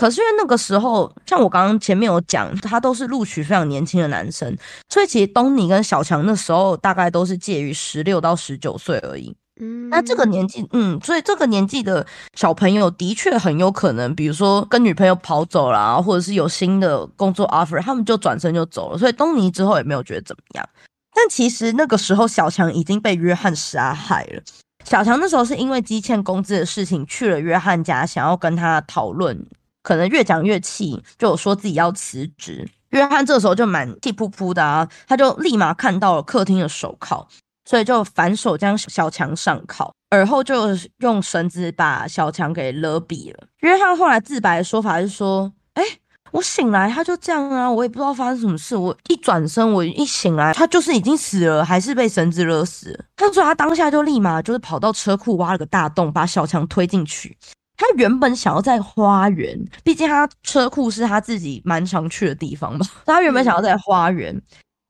[0.01, 4.57] 可是因为那个时候，像我刚刚前面有讲，他都是录取非常年轻的男生，
[4.89, 9.35] 所以其实东尼跟小强那时候大概都是介于十六到十九岁而已。
[9.61, 12.03] 嗯，那这个年纪，嗯，所以这个年纪的
[12.35, 18.97] 小朋友的确很有可能，比如说跟女朋友跑走了，或者是有新的工作 offer，他们就转身就走了。
[18.97, 20.67] 所以东尼之后也没有觉得怎么样。
[21.13, 24.41] 但其实那个时候，小强已经被约翰杀害了。
[24.83, 29.45] 小强那时候是因为积欠工资的事情去了约翰家，想要跟他讨论。
[29.81, 32.67] 可能越讲越气，就说自己要辞职。
[32.89, 37.25] 约翰这时候就蛮气扑扑的啊，他就立马看到了客厅的手铐，
[37.63, 40.67] 所以就反手将小强上铐，而后就
[40.99, 43.47] 用绳子把小强给勒毙了。
[43.61, 45.83] 约翰后来自白的说法是说：“哎，
[46.31, 48.75] 我醒来他就这样啊，我也不知道发生什么事。
[48.75, 57.37] 我一转身，我一醒来，他就是已经死了，还是被绳子勒死。”他说他当下就立马就是跑到车库挖了个大洞，把小强推进去。
[57.81, 62.85] 他原本想要在花园，毕竟他车库是他自己蛮常去的地方嘛。
[63.07, 64.39] 他原本想要在花园，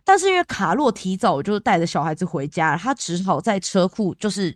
[0.04, 4.54] 但是因为卡洛提早就带着小孩子回家，他只好在车库，就是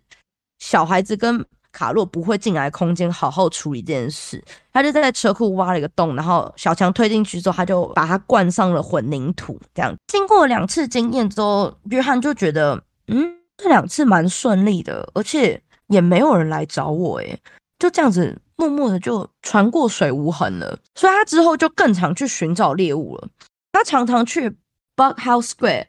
[0.60, 4.44] 小孩子跟卡洛不会进来空间，好好处理这件事。
[4.74, 9.58] 他就在车库挖了一个洞，然后小强推进去之后，他就把它灌上了混凝土。
[9.74, 17.40] 这样经过两次经验之后，约翰就觉得，嗯，这两次蛮顺利的，而且也没有人来找我，诶。
[17.86, 23.28] 就这样子默默的就船过水无痕了，所以他之后就更常去寻找猎物了。
[23.72, 24.50] 他常常去
[24.96, 25.86] Bug House Square，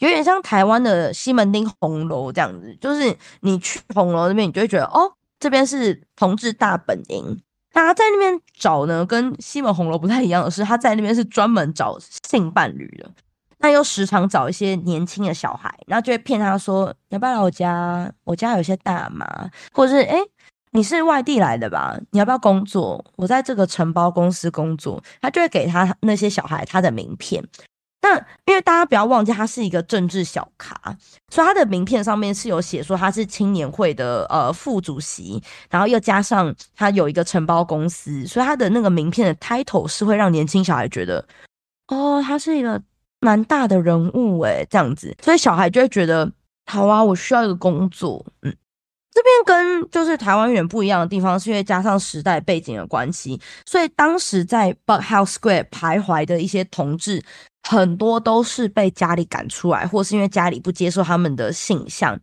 [0.00, 2.76] 有点像台湾的西门町红楼这样子。
[2.80, 7.40] 就是你去红楼那边，你就会觉得哦，这边是同志大本营。
[7.72, 11.96] 他在那边找呢，跟西门红楼不太一样的是，他在那边是专门找
[12.28, 13.08] 性伴侣的。
[13.58, 18.12] 那又时常找一些年轻的小孩，然后就会骗他说：“要不要来我家？
[18.24, 20.18] 我家有些大麻，或者是哎。”
[20.72, 21.98] 你是外地来的吧？
[22.10, 23.04] 你要不要工作？
[23.16, 27.42] 我在这个承包公司工作，他就会给他那些小孩他的名片。
[28.00, 30.74] 那因为大家不要忘记，他是一个政治小咖，
[31.30, 41.26] 所以他的名片上面是有写说他是青年会的呃副主席，然后又加上他有一个承包公司，所以他的那个名片的 title 是会让年轻小孩觉得，
[41.88, 42.80] 哦，他是一个
[43.20, 46.30] 蛮大的人物诶，这样子，所以小孩就会觉得，
[46.66, 48.54] 好啊，我需要一个工作，嗯。
[49.10, 57.24] 这边跟就是台湾远不一样的地方，是因为加上时代背景的关系，所以当时在 But House Square 徘徊的一些同志，
[57.62, 62.20] 很多都是被家里赶出来，或是因为家里不接受他们的性向，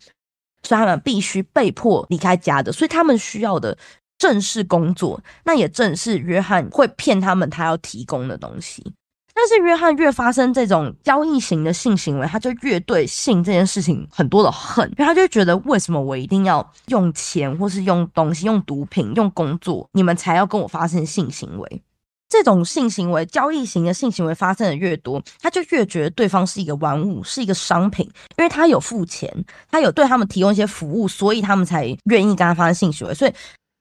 [0.64, 2.72] 所以他们必须被迫离开家的。
[2.72, 3.78] 所以他们需要的
[4.18, 8.94] 正式工作，那也正是约翰会骗他们他要提供的东西。
[9.38, 21.82] 但是约翰越发生这种交易型的性行为，他就越对性这件事情很多的恨，因为他就觉得为什么我一定要用钱，或是用东西、用毒品、用工作，你们才要跟我发生性行为？
[22.30, 29.30] 这种性行为、交易型的性行为发生的越多，他就越觉得对方是一个玩物，是一个商品，因为他有付钱，
[29.70, 33.34] 他有对他们提供一些服务，所以他们才愿意跟他发生性行为，所以。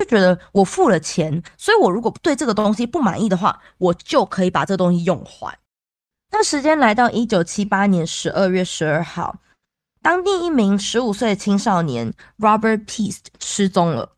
[0.04, 5.58] 就觉得我付了钱，所以我如果对这个东西不满意的话，我就可以把这东西用坏。
[6.30, 9.36] 那时间来到一九七八年十二月十二号，
[10.02, 14.10] 当地一名十五岁的青少年 Robert Peace 失踪了。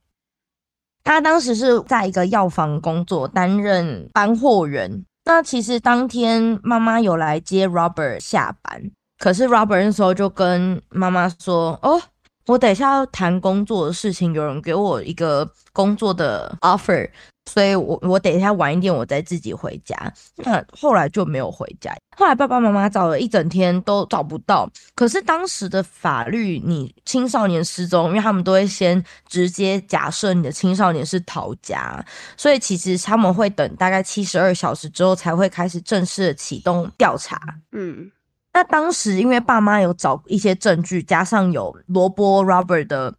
[1.05, 5.05] 他当时是在一个药房工作，担任搬货员。
[5.25, 12.03] 那其实当天妈妈有来接 Robert 下班，可是 Robert 那时候就跟妈妈说：“哦。”
[12.47, 17.09] 我等一下要谈工作的事情，有人给我一个工作的 offer，
[17.47, 20.13] 所以我我等一下晚一点，我再自己回家。
[20.37, 21.93] 那后来就没有回家。
[22.17, 24.71] 后来爸爸妈妈找了一整天都找不到。
[24.95, 32.03] 可是当时的法律，你青少年失踪，因为他们都会先直接假设你的青少年是逃家，
[32.37, 37.41] 所以其实他们会等大概七十二小时之后才会开始正式启动调查。
[37.73, 38.11] 嗯。
[38.57, 43.15] 那当时因为爸妈有找一些证据，加上有罗伯 Robert 的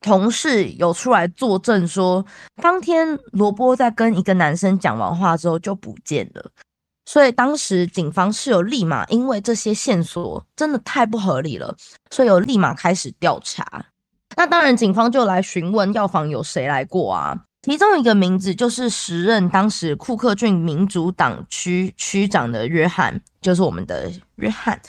[0.00, 2.26] 同事有出来作证，说
[2.60, 6.50] 当天罗伯在跟一个男生讲完话之后就不见了，
[7.06, 11.76] 所以当时警方是有立马，因为这些线索真的太不合理了，
[12.10, 13.86] 所以有立马开始调查。
[14.36, 17.44] 那当然，警方就来询问药房有谁来过啊。
[17.62, 24.80] 其中一个名字就是时任当时库克郡民主党区区长的约翰，就是我们的约翰。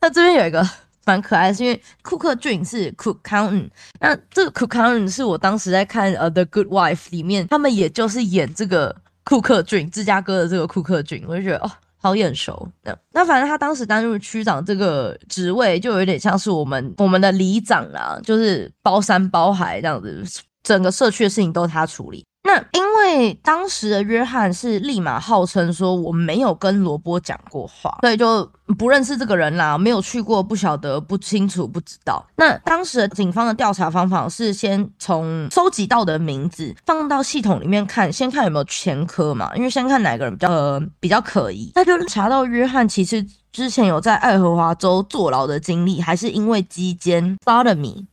[0.00, 0.62] 那这边有一个
[1.06, 12.70] 蛮可爱的，是因为库克郡是 Cook County，那这个 Cook County 是我当时在看呃《The Good Wife》里面，他们也就是演这个库克郡，芝加哥的这个库克郡，我就觉得哦，好眼熟。
[12.82, 20.22] 那那反正他当时担任区长这个职位，就有点像是我们我们的里长啦，就是包山包海这样子。
[20.62, 22.24] 整个社区的事情都是他处理。
[22.44, 32.24] 那因为当时的约翰是立马号称说我没有跟罗波讲过话，所以就不认识这个人啦，没有去过，不晓得，不清楚，不知道。
[32.36, 41.70] 那当时的警方的调查方法是先从收集到的名字放到系统里面看，先看有没有前科嘛，因为先看哪个人比较呃比较可疑。
[41.74, 48.06] 那就查到约翰其实之前有在爱荷华州坐牢的经历，还是因为基奸 sodomy。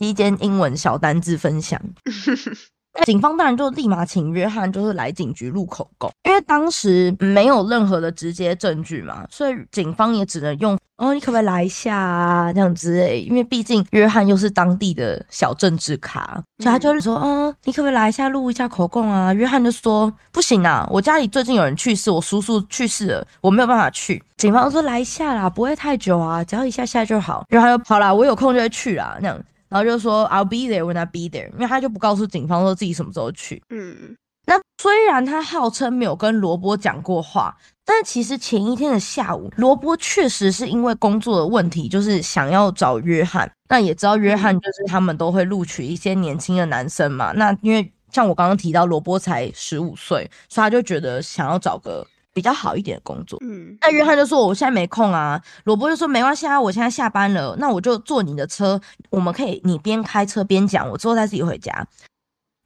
[0.00, 1.78] 期间英文小单字分享，
[3.04, 19.34] 警方当然就立马请约翰就是来警局录口供，因为当时没有任何的直接证据嘛，所以警方也只能用哦，你可不可以来一下啊这样之类，因为毕竟约翰又是当地的小政治卡，所以他就是说，哦，你可不可以来一下录一下口供啊？
[19.34, 24.22] 约翰就说不行啊，我家里最近有人去世，我叔叔去世了，我没有办法去。
[24.38, 27.44] 警方说来一下啦，不会太久啊，只要一下下就好。
[27.50, 29.38] 约翰说好啦，我有空就会去啦，那样。
[29.70, 33.62] 然后就说 I'll be there when I be there，因为他就不告诉警方说自己什么时候去。
[33.70, 34.14] 嗯，
[34.46, 43.50] 那虽然他号称没有跟罗伯讲过话，但其实前一天的下午，罗伯确实是因为工作的问题，就是想要找约翰。
[43.68, 47.32] 那也知道约翰就是他们都会录取一些年轻的男生嘛。
[47.32, 52.06] 那因为像我刚刚提到，罗伯才十五岁，所以他就觉得想要找个。
[52.32, 61.86] 比较好一点的工作，嗯，那约翰就说我现在没空啊，罗伯就说没关系啊，我现在下班了，那我就坐你的车，我们可以你边开车边讲，我之后再自己回家。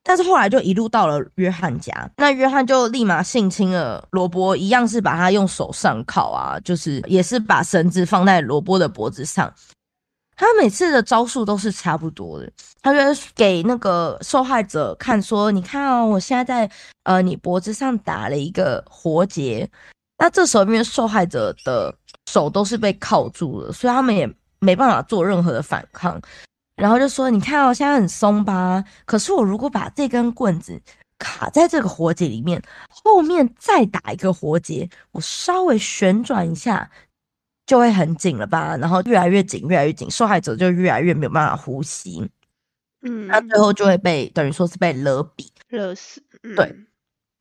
[0.07, 9.50] 但是后来就一路到了约翰家，那约翰就立马性侵了罗伯，一样是把他用手上铐啊，就是也是把绳子放在罗伯的脖子上。
[10.37, 12.51] 他每次的招数都是差不多的，
[12.83, 19.68] 他就给那个受害者看说：“你看哦，我现在在呃你脖子上打了一个活结。”
[20.18, 21.94] 那这时候因为受害者的
[22.31, 26.20] 手都是被铐住了，所以他们也没办法做任何的反抗。
[26.77, 28.83] 然后就说：“你看哦，现在很松吧？
[29.05, 30.81] 可是我如果把这根棍子
[31.18, 36.90] 卡在这个活结里面，后面再打一个活结，我稍微旋转一下。”
[37.66, 42.31] 就会很紧了吧，然后越来越紧，越来越紧，受害者就越来越没有办法呼吸，
[43.03, 46.22] 嗯，那最后就会被等于说是被勒毙、勒死。
[46.57, 46.77] 对，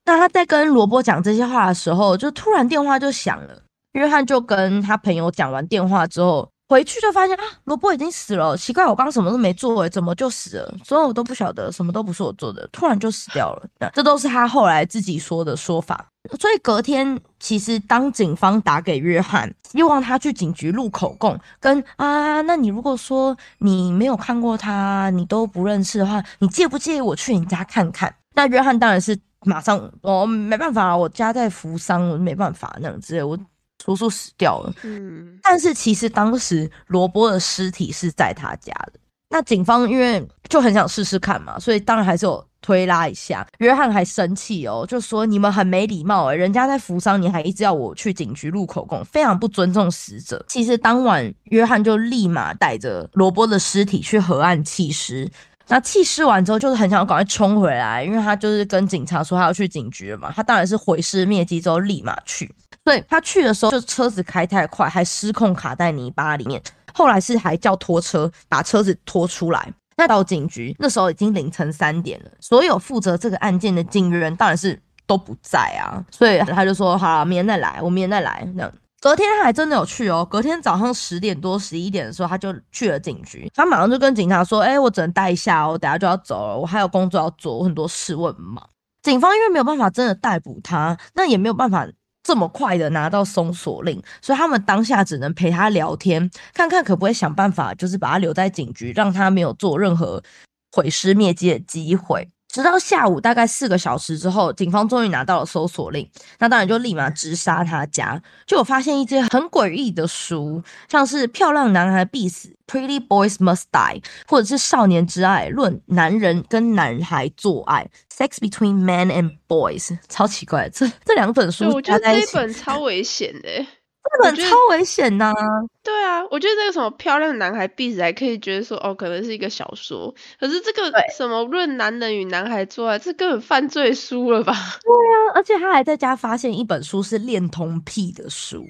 [0.05, 3.61] 那他在跟罗伯讲这些话的时候，就突然电话就响了，
[3.93, 6.49] 约翰就跟他朋友讲完电话之后。
[6.69, 8.57] 回去就发现啊，罗伯已经死了。
[8.57, 10.75] 奇怪，我刚什么都没做，怎么就死了？
[10.83, 13.91] 所以我都不晓得，什么都不是我做的，突然就死掉了。
[13.93, 16.09] 这都是他后来自己说的说法。
[16.39, 28.13] 所以隔天，其实当警方打给约翰，希望他去警局录口供，跟啊，那你如果说你没有看过他，你都不认识的话，你介不介意我去你家看看？
[28.35, 33.37] 那约翰当然是马上，哦，没办法我家在扶桑，我没办法那样子，我。
[33.83, 38.93] 叔叔死掉了，嗯，但是其实当时罗伯的尸体是在他家的。
[39.29, 43.45] 那警方因为就很想试试看嘛，所以当然还是有推拉一下。
[43.59, 50.43] 约翰还生气哦，就说你们很没礼貌哎，人家在扶桑，你还一直要我去警局录口供，非常不尊重死者。
[50.47, 55.29] 其实当晚约翰就立马带着罗伯的尸体去河岸弃尸。
[55.67, 60.31] 那弃尸完之后，就是很想要赶快冲回来，因为他就是跟警察说他要去警局了嘛。
[60.35, 62.53] 他当然是毁尸灭迹之后立马去。
[62.83, 66.61] 对他去的时候，就车子开太快，还失控卡在泥巴里面。
[66.93, 69.71] 后来是还叫拖车把车子拖出来。
[69.97, 76.03] 那到警局那时候已经凌晨三点了，所有负责这个案件的警员当然是都不在啊。
[76.11, 80.25] 所以他就说：“好，明天再来，我明天再来。”那隔天他还真的有去哦。
[80.29, 83.51] 隔天早上十点多、十一点的时候，他就去了警局。
[83.53, 88.67] 他马上就跟警察说：“哎，我只能待一下哦，等下就要走了，我还有工作要做，我很多事，我很忙。”
[89.03, 91.85] 警方因为没有办法真的逮捕他，那也没有办法。
[92.23, 100.23] 这么快的拿到搜索令，所以他们当下只能陪他聊天，看看可不可以想办法，就是把他留在警局，让他没有做任何
[100.71, 102.29] 毁尸灭迹的机会。
[102.53, 123.65] 直到下午大概四个小时之后，警方终于拿到了搜索令，那当然就立马直杀他家，就有发现一些很诡异的书，像是《漂亮男孩必死》（Pretty Boys Must Die） 或者是《少年之爱论男人跟男孩做爱》（Sex Between Men and Boys），超奇怪，这这两本书我觉得这一本超危险的。
[124.03, 125.33] 这本超危险呐！
[125.81, 130.13] 对啊，我觉得这个什么漂亮男孩必死还可以觉得说哦，可能是一个小说。
[130.39, 134.53] 可是这个什么论男人与男孩做爱，这根本犯罪书了吧？
[134.83, 138.65] 对啊，而且他还在家发现一本书是恋童癖的书，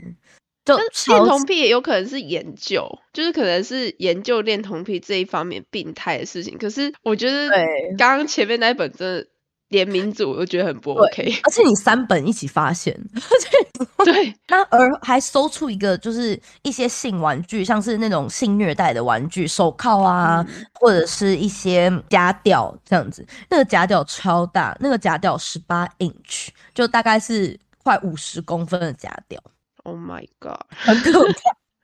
[0.64, 6.58] 就恋童癖也有可能是研究，就是可能是研究恋童癖这一方面病态的事情。
[6.58, 7.50] 可是我觉得
[7.98, 9.28] 刚刚前面那一本真的。
[9.74, 11.40] 连民主，我觉得很不 OK。
[11.44, 12.96] 而且你三本一起发现，
[14.06, 20.46] 对， 那而还搜出一个就是一些性玩具，像是那种性虐待的玩具，手铐啊，
[20.80, 23.26] 或者是一些夹吊这样子。
[23.50, 29.42] 那个夹吊超大，那个夹吊十八 inch，就大概是快五十公分的夹吊。
[29.84, 31.34] Oh my god， 很可怕。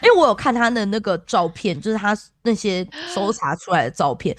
[0.02, 4.34] 因为我有看他的那个照片，就是他那些搜查出来的照片，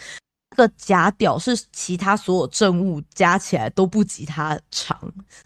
[0.50, 4.98] 那个假屌是其他所有证物加起来都不及它长。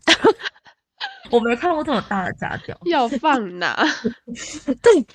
[1.30, 3.76] 我没看过这么大的假屌，要放哪？
[4.82, 5.06] 对，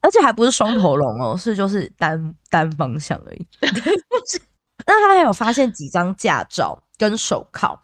[0.00, 3.46] 而且还不是双头龙哦，是就是单单方向而已。
[4.86, 7.78] 那他还有发现几张驾照跟手铐，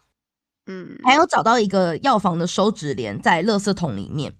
[0.67, 4.33] 嗯，还有找到一个药房的收纸帘在垃圾桶里面。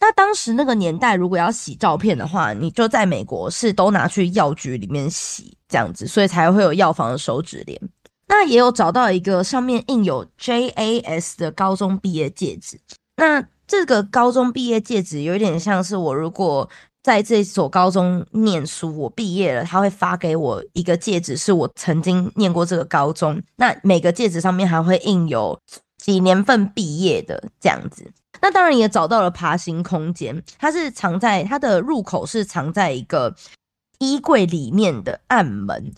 [0.00, 7.80] 那当时那个年代，如果要洗照片的话，你就在美国是都拿去药局里面洗这样子，所以才会有药房的手指链。
[8.28, 12.78] 那也有找到一个上面印有 JAS 的高中毕业戒指。
[13.16, 16.68] 那这个高中毕业戒指有点像是我如果
[17.02, 23.42] 在这所高中念书，我毕业了，他会发给我一个戒指，是我曾经念过这个高中。
[23.56, 25.58] 那每个戒指上面还会印有
[25.96, 28.12] 几年份毕业的这样子。
[28.40, 33.34] 那当然也找到了爬行空间，它是藏在它的入口是藏在一个
[33.98, 35.92] 衣柜里面的暗门。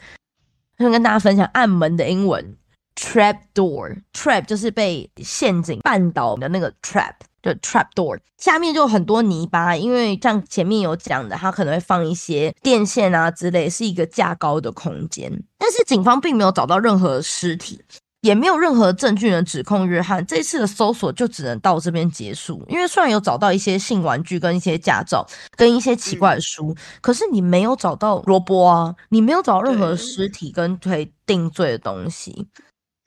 [0.78, 2.57] 想跟大家分享暗门的英文
[2.97, 7.12] ：trap door，trap 就是被陷阱绊倒的那个 trap，
[7.43, 8.18] 就 trap door。
[8.38, 15.30] 下面就很多泥巴，因为像前面有讲的，它可能会放一些电线啊之类，是一个架高的空间。
[15.59, 17.82] 但是警方并没有找到任何尸体。
[18.22, 20.24] 也没有任何证据能指控约翰。
[20.26, 22.62] 这次的搜索就只能到这边结束。
[22.68, 32.46] 因为虽然有找到一些性玩具、跟一些驾照、跟一些奇怪的书，可是你没有找到罗伯啊，你没有找到任何尸体跟可以定罪的东西。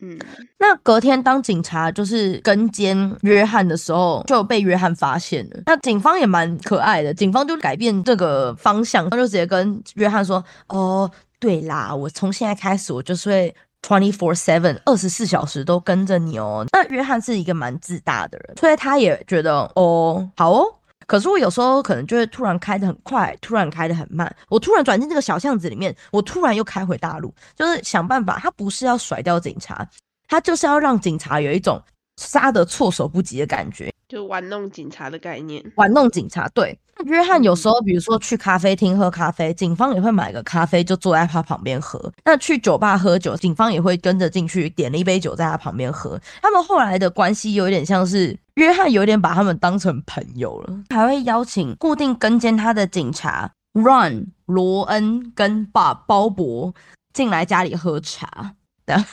[0.02, 0.20] 嗯，
[0.58, 5.62] 那隔天当警察就是跟监约翰的时候，就被约翰发现了。
[5.66, 11.10] 那警方也蛮可爱的，警方就改变这个方向，他就直接跟约翰说：“哦，
[11.40, 13.56] 对啦，我从现在开始，我就是会。”
[13.86, 16.66] Twenty four seven，二十四小时都跟着你哦。
[16.72, 20.66] 那约翰是一个蛮自大的人，所以他也觉得哦好哦。
[21.06, 24.34] 可是我有时候可能就会突然开的很快，突然开的很慢。
[24.48, 28.40] 我突然转进这个小巷子里面，我突然又开回大陆，就是想办法。
[28.40, 29.86] 他不是要甩掉警察，
[30.30, 31.80] 他就是要让警察有一种
[32.16, 33.93] 杀得措手不及的感觉。
[34.14, 36.48] 就玩弄警察的概念，玩弄警察。
[36.50, 42.12] 对，约翰有时候，比如说去咖啡厅喝咖啡，警方也会买个咖啡就坐在他旁边喝。
[42.24, 46.22] 那去酒吧喝酒，警方也会跟着进去点了一杯酒在他旁边喝。
[46.44, 56.72] 他们后来的关系有点像是约翰有点把他们当成朋友了，还会邀请固定跟监他的警察 Run 罗恩跟爸鲍勃
[57.12, 58.54] 进来家里喝茶
[58.86, 59.04] 的。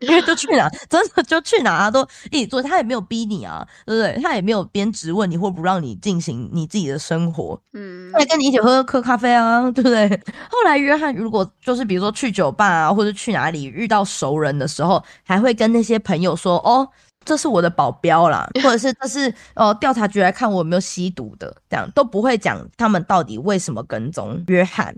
[0.00, 4.22] 因为就去哪， 真的就去哪，他都一起做，他也没有逼你啊，对不对？
[4.22, 10.08] 他也没有边质问你或不让你进行你自己的生活，嗯，来跟你一起喝喝咖啡啊，对不对？
[10.50, 16.88] 后来约翰如果就是比如说去酒吧啊，或者去哪里遇到熟人的时候，还会跟那些朋友说：“哦，
[17.24, 24.94] 这是我的保镖啦，或者是这是哦调查局来看我有没有吸毒的，这样都不会讲他们到底为什么跟踪约翰。”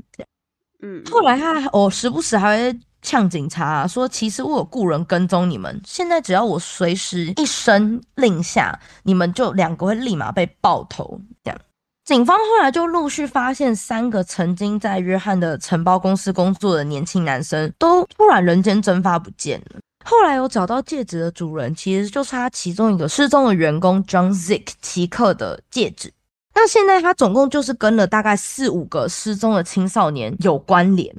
[0.82, 2.78] 嗯，后来他哦时不时还会。
[3.03, 11.61] 呛警察说：“其实我有雇人跟踪你们，现在只要我随时一声令下，你们就两个会立马被爆头。”这样，
[12.05, 19.80] 警方后来就陆续发现三个曾经在约翰的承包公司工作的年轻男生，都突然人间蒸发不见了。
[20.05, 26.12] 后来有找到戒指的主人，其实就是他其中一个失踪的员工 John Zick 奇克的戒指。
[26.55, 31.14] 那现在他总共就是跟了大概四五个失踪的青少年有关联。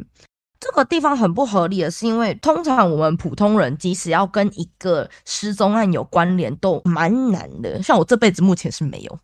[0.62, 7.82] 这个地方很不合理的是，因为通常我们普通人即使要跟一个失踪案有关联，都蛮难的。
[7.82, 9.20] 像我这辈子目前是没有，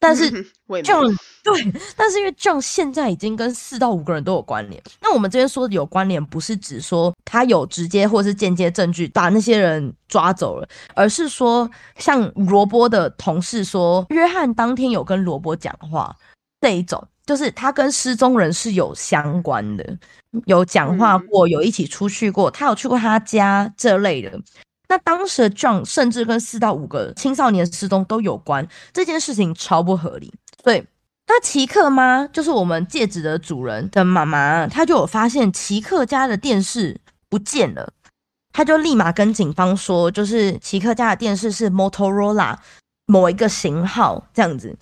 [0.00, 0.28] 但是
[0.82, 1.00] 这样
[1.44, 4.82] 对，但是因为这样现在已经跟四到五个人都有关联。
[5.00, 16.16] 那我们这边说的有关联，不是指说他有直接或是间接证据把那些人抓走了，而是说像罗波的同事说，约翰当天有跟罗波讲话
[16.60, 17.06] 这一种。
[17.24, 19.98] 就是他跟失踪人是有相关的，
[20.46, 24.40] 有讲话过，有一起出去过，他有去过他家这类的。
[24.88, 30.34] 那当时的 John 甚至跟四到五个青少年失踪都有关，这件事情超不合理。
[30.62, 30.84] 所以，
[31.26, 37.00] 那奇克妈就是我们戒指的主人的妈妈，她就有发现奇克家的电视
[37.30, 37.90] 不见了，
[38.52, 42.58] 她就立马跟警方说，就是奇克家的电视是 Motorola
[43.06, 44.76] 某一个型号这样子。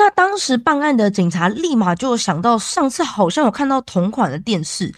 [0.00, 4.90] 那当时办案的警察立马就想到，上次好像有看到同款的电视，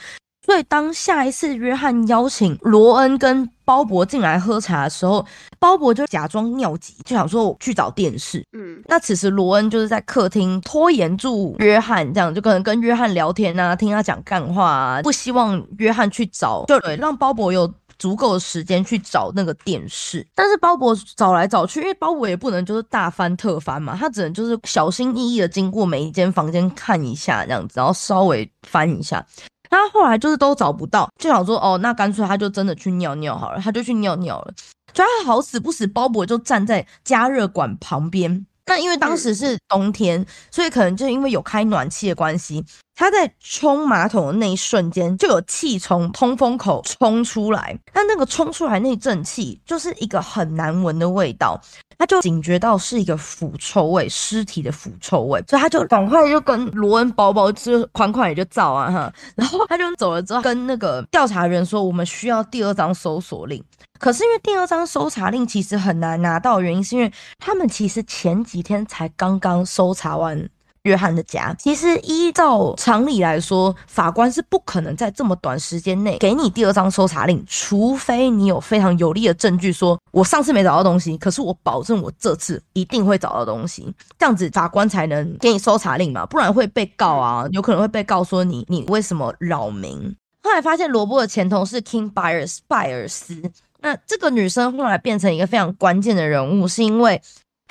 [0.46, 5.26] 所以当下一次约翰邀请罗恩跟鲍勃进来喝茶的时候，
[5.58, 8.44] 鲍勃就假装尿急，就想说去找电视。
[8.52, 17.68] 嗯，那此时罗恩就是在客厅拖延住约翰，这样就可能跟约翰聊天啊，听他讲干话啊，不希望约翰去找，就让鲍勃有。
[18.02, 29.24] 足够的时间去找那个电视，但是鲍勃找来找去，因为鲍勃也不能就是大翻特翻嘛，他只能就是小心翼翼的经过每一间房间看一下这样子，然后稍微翻一下。
[29.70, 34.52] 他后来就是都找不到，就想说哦，那干脆他就真的去尿尿好了，他就去尿尿了。
[34.92, 38.44] 就他好死不死，鲍勃就站在加热管旁边。
[38.66, 42.64] 那因为当时是冬天，所以可能就因为有开暖气的关系，
[42.94, 47.76] 他在冲马桶的那一瞬间，就有气从通风口冲出来。
[47.94, 51.60] 那那个冲出来那阵气，就是一个很难闻的味道，
[51.98, 63.64] 他就警觉到是一个腐臭味，尸体的腐臭味，所以他就赶快就跟罗恩包包就款款也就照啊哈，然后他就走了之后，跟那个调查员说，我们需要第二张搜索令。
[63.98, 70.48] 可是因为第二张搜查令其实很难拿到，原因是因为他们其实前几天才刚刚搜查完
[70.84, 71.54] 约翰的家。
[71.58, 90.16] 其实依照常理来说，法官是不可能在这么短时间内给你第二张搜查令，除非你有非常有力的证据，说我上次没找到东西，可是我保证我这次一定会找到东西，这样子法官才能给你搜查令嘛，不然会被告啊，有可能会被告说你你为什么扰民。
[90.42, 93.40] 后来发现罗伯的前同事 King Byers 拜尔斯。
[93.84, 97.20] 那这个女生后来变成一个非常关键的人物，是因为。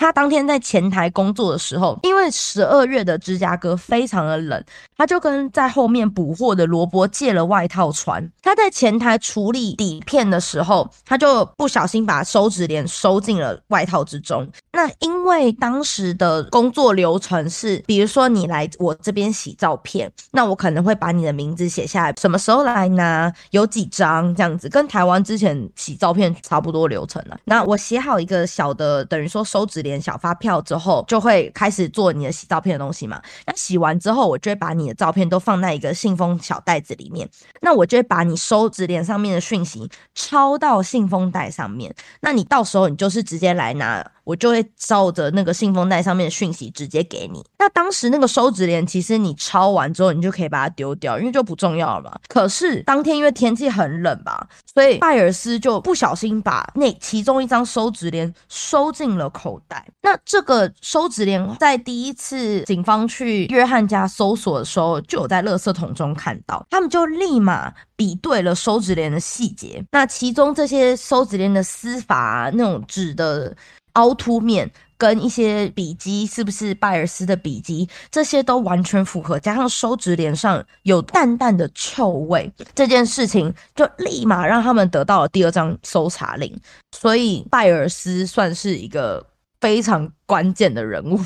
[0.01, 4.63] 他当天在前台工作的时候，因为十二月的芝加哥非常的冷，
[4.97, 8.27] 他就跟在后面补货的罗伯借了外套穿。
[8.41, 14.49] 他在前台处理底片的时候，他就不小心把收纸帘收进了外套之中。
[14.71, 27.37] 那因为当时的工作流程是，比如说你来我这边洗照片，那我可能会把你的名字写下来，什么时候来拿，有几张这样子，跟台湾之前洗照片差不多流程了。
[27.45, 29.90] 那我写好一个小的，等于说收纸帘。
[29.99, 33.21] 小发票之后，就会开始做你的洗照片的东西嘛。
[33.45, 37.27] 那洗完之后，我就会把你的照片都放在一个信封小袋子里面。
[37.61, 41.93] 那我就会把你收纸脸上面的讯息抄到信封袋上面。
[42.21, 44.05] 那你到时候你就是直接来拿。
[44.23, 47.43] 我就会照着那个信封袋上面的讯息直接给你。
[47.57, 52.19] 那当时那个收纸帘，其实你抄完之后，你就可以把它丢掉，因为就不重要了嘛。
[52.27, 59.85] 可是当天因为天气很冷吧，所以拜尔斯就不小心把那其中一张收纸帘收进了口袋。
[60.01, 69.83] 那这个收纸帘在第一次警方去约翰家搜索的时候，就有在垃圾桶中看到，他们就立马比对了收纸帘的细节。
[69.91, 73.55] 那其中这些收纸帘的丝法那种纸的。
[73.93, 79.39] 凹凸面跟一些笔迹是不是拜尔斯的笔迹，这些都完全符合。
[79.39, 86.55] 加上收纸脸上有淡淡的臭味，这件事情就立马让他们得到了第二张搜查令。
[86.91, 89.25] 所以拜尔斯算是一个
[89.59, 91.19] 非常关键的人物，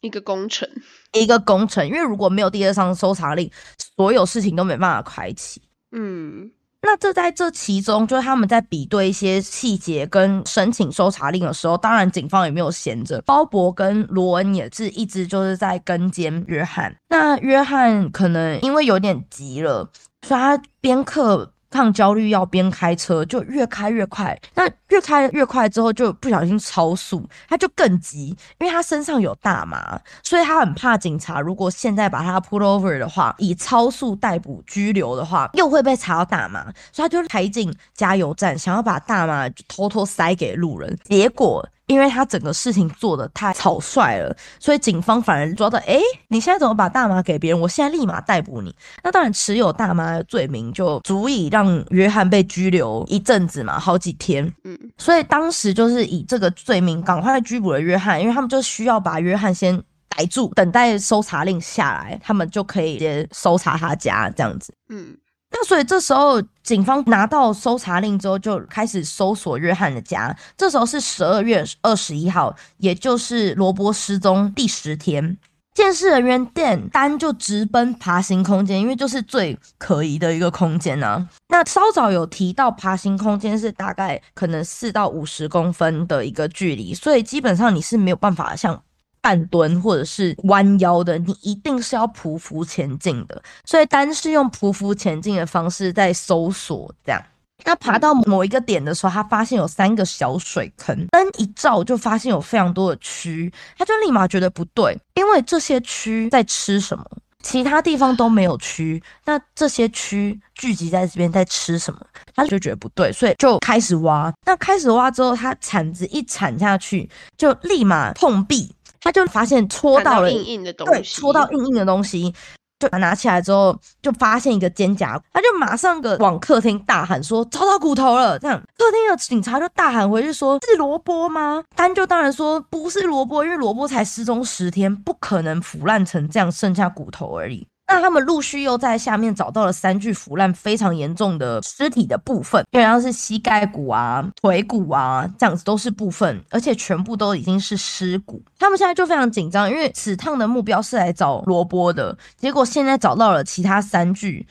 [0.00, 0.68] 一个工程，
[1.12, 1.86] 一个工程。
[1.86, 3.50] 因为如果没有第二张搜查令，
[3.96, 5.60] 所有事情都没办法开启。
[5.90, 6.50] 嗯。
[6.82, 16.94] 那这在这其中，就是他们在比对一些细节跟申请搜查令的时候，当然警方也没有闲着，鲍勃跟罗恩也是一直就是在跟监约翰。
[17.08, 19.88] 那约翰可能因为有点急了，
[20.26, 21.52] 所以他边刻。
[21.72, 28.28] 抗焦虑药边开车就越开越快，那越开越快之后就不小心超速，他就更急，
[28.60, 31.40] 因为他身上有大麻，所以他很怕警察。
[31.40, 41.66] 如果现在把他 pull over 的话，以超速逮捕拘留的话，又会被查到大麻，所以他就开进加油站，想要把大麻偷偷塞给路人，结果。
[41.86, 47.60] 因为他整个事情做的太草率了，所以警方反而抓到，哎，你现在怎么把大麻给别人？
[47.60, 48.74] 我现在立马逮捕你。
[49.02, 54.50] 那当然，持有大麻的罪名就足以让约翰被拘留一阵子嘛，好几天。
[54.64, 59.76] 嗯，所以当时就是以这个罪名赶快拘捕了约翰，因为他们就需要把约翰先
[60.08, 64.72] 逮住，等待搜查令下来，他们就可以直接搜查他家这样子。
[64.88, 65.16] 嗯。
[65.64, 70.36] 所以这时候，警方拿到搜查令之后，就开始搜索约翰的家。
[70.56, 75.38] 这时候是十二月二十一号，也就是罗伯失踪第十天。
[75.74, 81.26] 监视人员 Dan 丹就直奔爬行空间，因为就是最可疑的一个空间呢。
[81.48, 88.82] 那稍早有提到，爬行空间是大概可能四到五十公分的一个距离，所以基本上你是没有办法像。
[89.22, 93.42] 半蹲或者是弯腰的，你一定是要匍匐前进的。
[93.64, 97.22] 所以单是用匍匐前进的方式在搜索，这样。
[97.64, 107.04] 那爬到某一个点的时候，他发现有三个小水坑，灯一照就发现有非常多的蛆，他就立马觉得不对，因为这些蛆在吃什么？
[107.40, 112.00] 其他地方都没有蛆，那这些蛆聚集在这边在吃什么？
[112.34, 114.32] 他就觉得不对，所以就开始挖。
[114.46, 118.72] 那开始挖之后，他铲子一铲下去，就立马碰壁，
[119.02, 122.34] 他就发现戳到了硬硬的东西，对戳到硬硬的东西。
[122.78, 148.42] 就拿起来之后，就发现一个肩胛，他就马上个往客厅大喊说：“找到骨头了！”这样，客厅的警察就大喊回去说：“是萝卜吗？”丹就当然说：“不是萝卜，因为萝卜才失踪十天，不可能腐烂成这样，剩下骨头而已。”那他们陆续又在下面找到了三具腐烂非常严重的尸体的部分，就像是膝盖骨啊、腿骨啊这样子都是部分，而且全部都已经是尸骨。
[148.58, 154.46] 他们现在就非常紧张，因为此趟的目标是来找罗波的，结果现在找到了其他三具，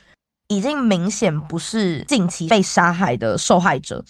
[0.46, 4.04] 已经明显不是近期被杀害的受害者，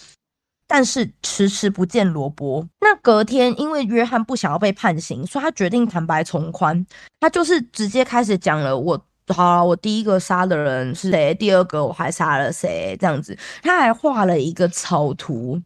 [0.67, 2.69] 但是迟迟不见罗波。
[2.81, 6.85] 那隔天，因为约翰不想要被判刑，所以他决定坦白从宽，
[7.19, 9.03] 他就是直接开始讲了我。
[9.29, 11.35] 好，我第一个杀的人是谁？
[11.35, 12.97] 第二个我还杀了谁？
[13.01, 15.61] 这样子，他还画了一个草图，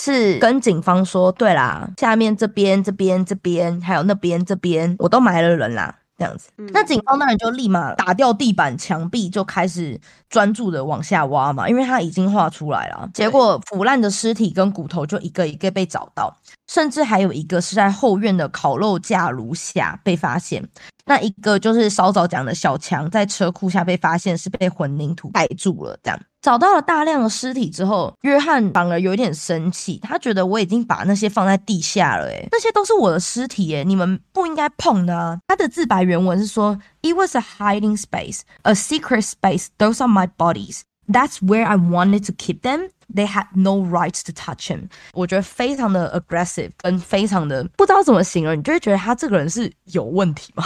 [0.00, 5.96] 是跟警方说，对啦，下面这边、这边、这边，还有那边、这边，我都埋了人啦。
[6.16, 13.10] 这样子，那警方当然就立马打掉地板、墙壁，就开始专注的往下挖嘛，因为他已经画出来了。
[13.12, 16.36] 结果腐烂的尸体跟骨头就一个一个被找到，
[16.68, 20.68] 甚至还有一个是在后院的烤肉架炉下被发现。
[21.06, 25.98] 那一个就是稍早讲的小强，在车库下被发现是被混凝土盖住了。
[26.02, 35.40] 这样找到了大量的尸体之后，约翰反而有点生气，他觉得我已经把那些放在地下了，诶，那些都是我的尸体，诶，你们不应该碰的。
[35.48, 39.68] 他的自白原文是说：“It was a hiding space, a secret space.
[39.78, 40.82] Those are my bodies.
[41.10, 44.88] That's where I wanted to keep them.” They had no right to touch him。
[45.14, 50.64] 我觉得非常的 aggressive，跟非常的不知道怎么形容，你就会觉得他这个人是有问题吗？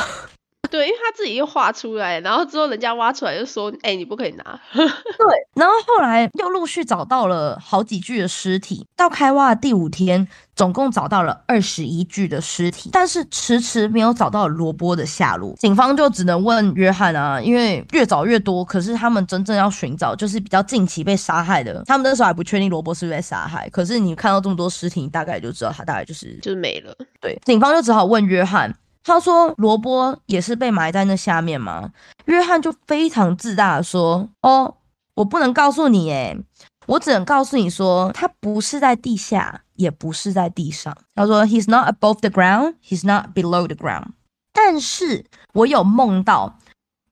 [0.71, 4.87] 对，因为他自己又画出来，然后之后人家挖出来就说：“哎，你不可以拿。” 对，
[5.55, 8.85] 然后后来又陆续找到了好几具的尸体。
[8.95, 15.55] 到开挖的第五天，总共找到了二十一具的尸体，但是迟迟没有找到罗波的下落。
[15.55, 21.83] 警方就只能问约翰啊，因为越找越多，可是他们真正要寻找就是比较近期被杀害的。
[21.87, 26.95] 他们那时候还不确定罗波是不是被杀害，可是你看到这么多尸体，大概就知道他大概就是就是没了。
[27.23, 28.75] 对，警方就只好问约翰。
[29.09, 31.91] 他说：“萝卜也是被埋在那下面吗？”
[32.27, 34.77] 约翰就非常自大的说：“哦，
[35.15, 36.39] 我不能告诉你，诶，
[36.87, 44.09] 我只能告诉你说，他不是在地下，也不是在地上。”他说：“He's not above the ground, he's not below the ground。”
[44.53, 46.59] 但是我有梦到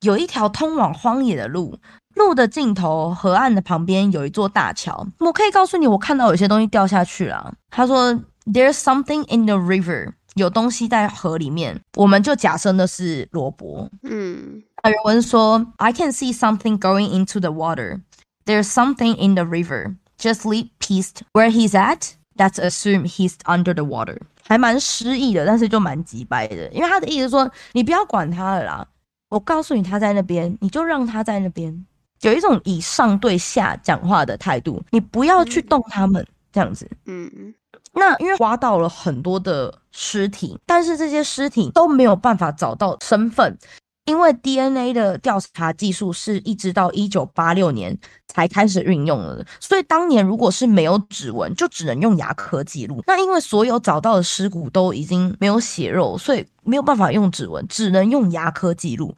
[0.00, 1.78] 有一条通往荒野的路，
[2.14, 5.06] 路的尽头，河岸的旁边有一座大桥。
[5.20, 7.54] 我可以告诉你，我看到有些东西掉下去了。
[7.70, 8.12] 他说
[8.44, 13.90] ：“There's something in the river。”有东西在河里面，我们就假设那是萝卜。
[14.02, 18.02] 嗯，有人说，I can see something going into the water.
[18.44, 19.96] There's something in the river.
[20.18, 22.12] Just leave peace where he's at.
[22.36, 24.18] Let's assume he's under the water.
[24.44, 28.86] 还蛮诗意的，但是就蛮直白的，因为他的意思说，你不要管他了啦。
[29.30, 31.86] 我告诉你他在那边，你就让他在那边，
[32.20, 36.86] 有一种以上对下讲话的态度，你不要去动他们这样子。
[37.06, 37.54] 嗯。
[37.98, 43.56] 那因为挖到了很多的尸体，但是这些尸体都没有办法找到身份，
[44.04, 53.02] 因为 DNA 的调查技术是一直到一九八六年才开始运用的，所以当年如果是没有指纹，就只能用牙科记录。
[53.06, 59.16] 那因为所有找到的尸骨都已经没有血肉，所以没有办法用指纹，只能用牙科记录。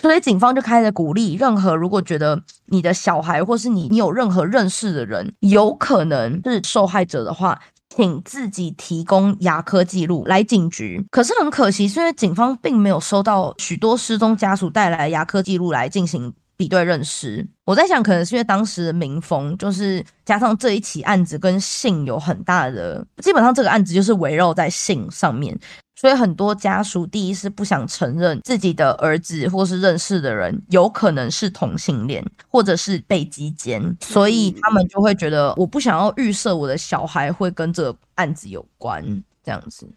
[0.00, 7.58] 所以警方就开始鼓励，任何如果觉得你的小孩或是你你有任何认识的人有可能是受害者的话。
[7.98, 11.04] 请自己提供牙科记录来警局。
[11.10, 17.46] 可是很可惜，是因为警方并没有收到许多失踪家属带来牙科记录来进行比对认尸。
[17.64, 25.58] 我在想，可能是因为当时的民风，就是加上这一起案子跟性有很大的，基本上这个案子就是围绕在性上面。
[25.94, 39.04] 所以很多家属第一是不想承认自己的儿子或是认识的人有可能是同性恋，或者是被击奸，所以他们就会觉得我不想要预设我的小孩会跟这个案子有关
[39.42, 39.88] 这样子。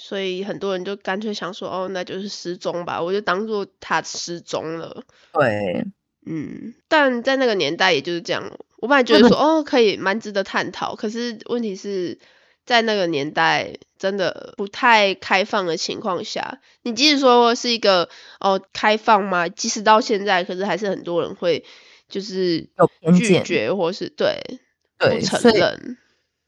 [0.00, 5.02] 所以很多人就干脆想说，哦，那就是失踪吧，我就当做他失踪了。
[5.32, 5.84] 对，
[6.24, 8.56] 嗯，但在那个年代也就是这样。
[8.76, 12.18] 我本来觉得说，哦，可以蛮值得探讨，可是问题是。
[12.64, 21.64] 在那个年代，真的不太开放的情况下，你即使说是一个哦开放嘛，即使到现在，可是还是很多人会
[22.10, 22.68] 就是
[23.00, 24.60] 有拒绝或是对
[24.98, 25.96] 对不承认。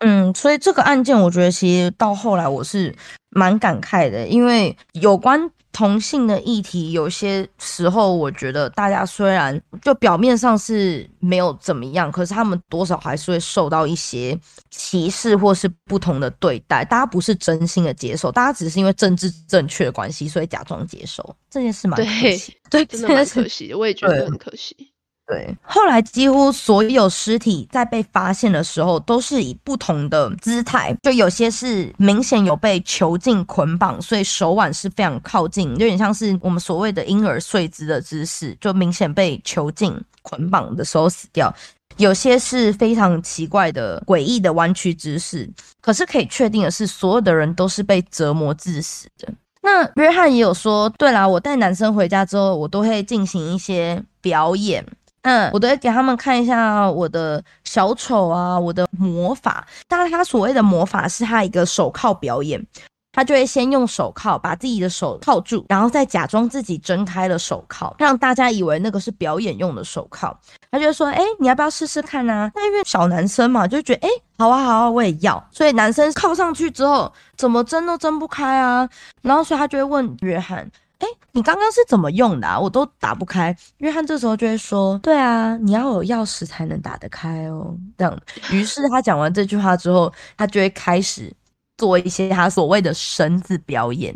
[0.00, 2.94] 嗯，所以这个案件，我觉得其实到后来我是
[3.30, 14.36] 蛮感慨的，因为有关同性的议题，有些时候我觉得大家虽然就表面上是没有怎么样，可是他们多少还是会受到一些
[14.70, 16.84] 歧视或是不同的对待。
[16.84, 22.04] 大家不是真心的接受，大家只是因为政治正确的关系，所以假装接受这件事蛮可
[22.36, 24.89] 惜，对， 真的蛮可惜，我也觉得很可惜。
[25.30, 41.54] 对，后来几乎所有尸体在被发现的时候，都是以不同的姿态，就有些是明显有被囚禁捆绑，所以手腕是非常靠近，有点像是我们所谓的婴儿睡姿的姿势，就明显被囚禁捆绑的时候死掉。
[41.96, 45.48] 有些是非常奇怪的诡异的弯曲姿势，
[45.80, 49.28] 可是可以确定的是，所有的人都是被折磨致死的。
[49.62, 54.84] 那约翰也有说，对啦，我带男生回家之后，我都会进行一些表演。
[55.22, 59.66] 嗯，我都会给他们看一下我的小丑啊，我的魔法。
[59.86, 62.66] 但是他所谓的魔法是他一个手铐表演，
[63.12, 70.34] 他就会先用手铐把自己的手铐住，然后再假装自己挣开了手铐，让大家以为那个是表演用的手铐。
[70.70, 78.88] 他就说：“哎，你要不要试试看啊？”那因为小男生嘛，就觉得：“哎，好啊，好啊，我也要。”所以男生靠上去之后，怎么挣都挣不开啊。
[79.20, 80.70] 然后所以他就会问约翰。
[81.00, 82.60] 哎，你刚刚是怎么用的啊？
[82.60, 83.56] 我都打不开。
[83.78, 88.20] 约翰这时候就会说：“对啊，你要有钥匙才能打得开哦。”这样。
[88.52, 91.32] 于是他讲完这句话之后，他就会开始
[91.78, 94.14] 做一些他所谓的绳子表演，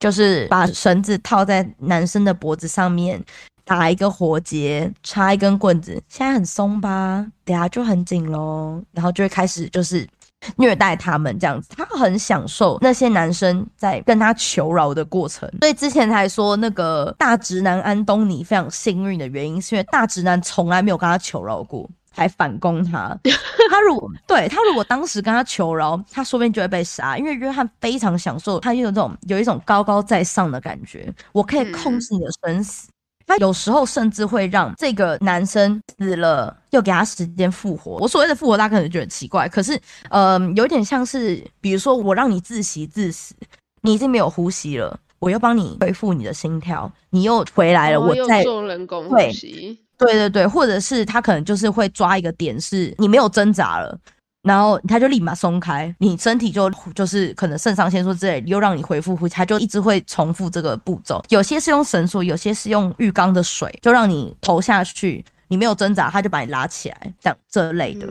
[0.00, 3.22] 就是把绳子套在男生的脖子上面，
[3.64, 6.02] 打一个活结，插一根棍子。
[6.08, 7.26] 现在很松吧？
[7.44, 8.82] 等下就很紧喽。
[8.92, 10.08] 然后就会开始就是。
[10.56, 23.16] 虐待他们这样子，他很享受那些男生在跟他求饶的过程，所以之前才说那个大直男安东尼非常幸运的原因，是因为大直男从来没有跟他求饶过，还反攻他。
[23.70, 32.88] 他如果对他如果当时跟他求饶，他说不定就会被杀，因为约翰非常享受，他有这种有一种高高在上的感觉，我可以控制你的生死。
[33.26, 37.92] 他有时候甚至会让这个男生死了，又给他时间复活。
[37.96, 43.34] 我所谓的复活，大家可能觉得奇怪，可是，呃，有点像是，比如说我让你窒息致死，
[43.82, 49.78] 你已经没有呼吸了，我又帮你恢复你的心跳，你又回来了，我再做人工呼吸。
[49.96, 53.96] 对对对，或者是他可能就是会抓一个点，是你没有挣扎了。
[54.44, 61.24] 然后他就立马松开，你身体就就是可能肾上腺素之类，又让你恢复呼吸，他就一直会重复这个步骤。
[61.30, 68.06] 有些是用绳索，有些是用浴缸的水，就让你投下去，你没有挣扎，他就把你拉起来，这样这类的。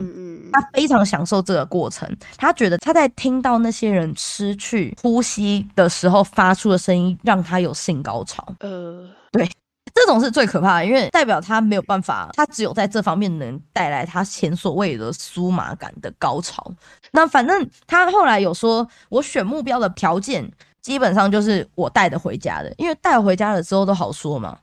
[0.52, 8.44] 他非常享受这个过程，他觉得他在听到那些人失去呼吸的时候发出的声音，让他有性高潮。
[8.58, 9.48] 呃，对。
[9.94, 16.72] 这种是最可怕的，因为代表他没有办法，他只有在这方面能带来他前所未有的酥麻感的高潮。
[17.12, 20.50] 那反正他后来有说，我选目标的条件
[20.82, 24.58] 基本上就是我带的回家的，因为带回家了之后都好说嘛。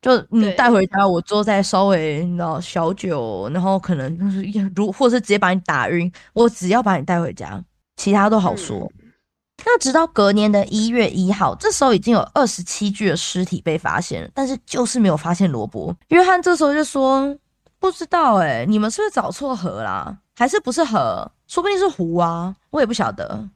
[0.00, 4.42] 就你带回家，我之后再稍微那小酒，然后可能就是
[4.74, 7.62] 如或是直接把你打晕，我只要把你带回家，
[7.96, 8.90] 其他都好说。
[9.64, 15.94] 那直到隔年的一月一号，这时候已经有二十七具的尸体被发现了，但是就是没有发现罗伯。
[16.08, 17.36] 约翰这时候就说
[17.78, 20.16] ：“不知道哎，你们是不是找错河啦？
[20.36, 21.30] 还是不是河？
[21.46, 23.48] 说不定是湖啊，我也不晓得，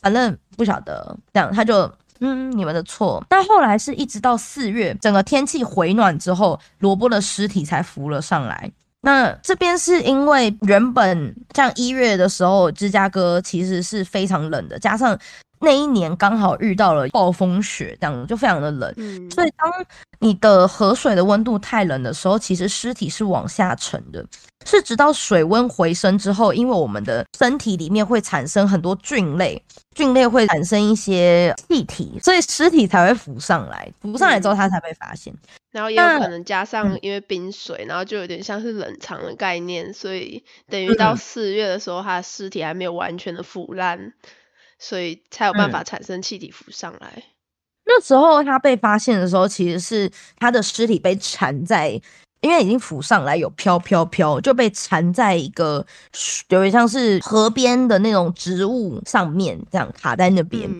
[0.00, 1.90] 反正不晓得。”这样他就
[2.20, 3.24] 嗯，你们的错。
[3.28, 8.70] 但后来是一直到四月，整个天气回暖之后，罗伯的尸体才浮了上来。
[9.02, 15.18] 那这边是因为原本像一月的时候，芝加哥其实是非常冷的，加上。
[15.60, 18.94] 那一年刚好遇到了暴风雪，这样就非常的冷，
[19.28, 19.68] 所以当
[20.20, 24.24] 你的河水的温度太冷的时候，其实尸体是往下沉的。
[24.68, 29.60] 是直到水温回升之后，因为我们的身体里面会产生很多菌类，
[29.94, 33.90] 菌类会产生一些气体，所以尸体才会浮上来。
[34.00, 35.34] 浮上来之后，它才被发现。
[35.72, 44.12] 然后也有可能加上因为冰水，然后就有点像是冷藏的概念，所以等于到四月的时候，它的尸体还没有完全的腐烂。
[44.80, 47.24] 所以才有办法产生气体浮上来。
[47.84, 52.00] 那时候他被发现的时候，其实是他的尸体被缠在，
[52.40, 55.84] 因为已经浮上来有飘飘飘，就被缠在一个
[56.48, 60.70] 有点像是河边的那种植物上面，这样卡在那边。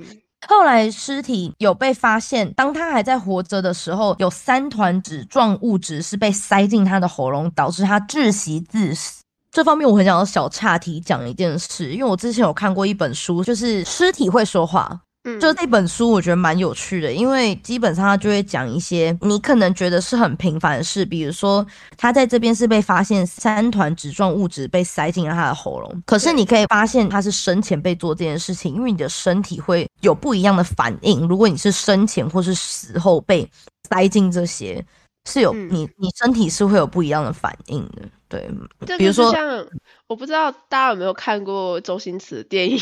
[0.47, 9.23] 后来尸体有被发现，当他还在活着的时候，有三团纸状物质是被塞进他的喉咙，导致他窒息致死。
[9.51, 15.01] 这方面我很想要小岔题讲一件事，因为我之前有看过一本书，就是尸体会说话，
[15.39, 21.67] 就这本书，我觉得蛮有趣的，因为基本上他就会讲一些你可能觉得是很平凡的事，比如说
[21.99, 31.29] 他在这边是被发现三团纸状物质被塞进了他的喉咙，可是你可以发现他是生前被做这件事情，因为你的身体会有不一样的反应。
[31.29, 33.47] 如果你是生前或是死后被
[33.91, 34.83] 塞进这些，
[35.29, 38.03] 是有你你身体是会有不一样的反应的。
[38.29, 38.51] 对，
[38.97, 39.67] 比如说像
[40.07, 42.81] 我不知道大家有没有看过周星驰的电影。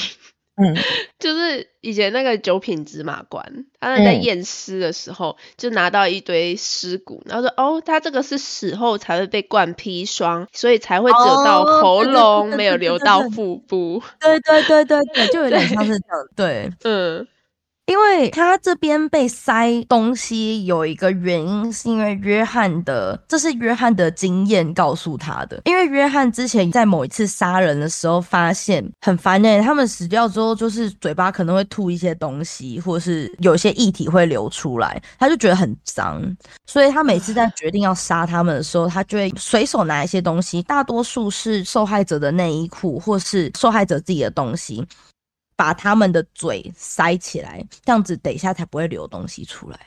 [0.56, 0.74] 嗯，
[1.18, 14.02] 就是以前那个九品芝麻官，他们在验尸的时候，就拿到一堆尸骨，然后说：“哦，他这个是死后才会被灌砒霜，所以才会只有到喉咙，没有流到腹部。
[14.20, 16.26] ”对对对对对，就有点像是这样。
[16.34, 17.26] 对，嗯。
[17.86, 25.62] 因为他这边被塞东西有一个原因，是因为约翰的，这是约翰的经验告诉他的。
[25.64, 36.20] 因为约翰之前在某一次杀人的时候，发现很烦诶，他们死掉之后，就是嘴巴可能会吐一些东西，或是有些液体会流出来，他就觉得很脏。
[36.66, 44.84] 所以他每次在决定要杀他们的时候，他就会随手拿一些东西，大多数是受害者的内衣裤，或是受害者自己的东西。
[45.56, 49.78] 把他们的嘴塞起来，这样子等一下才不会流东西出来。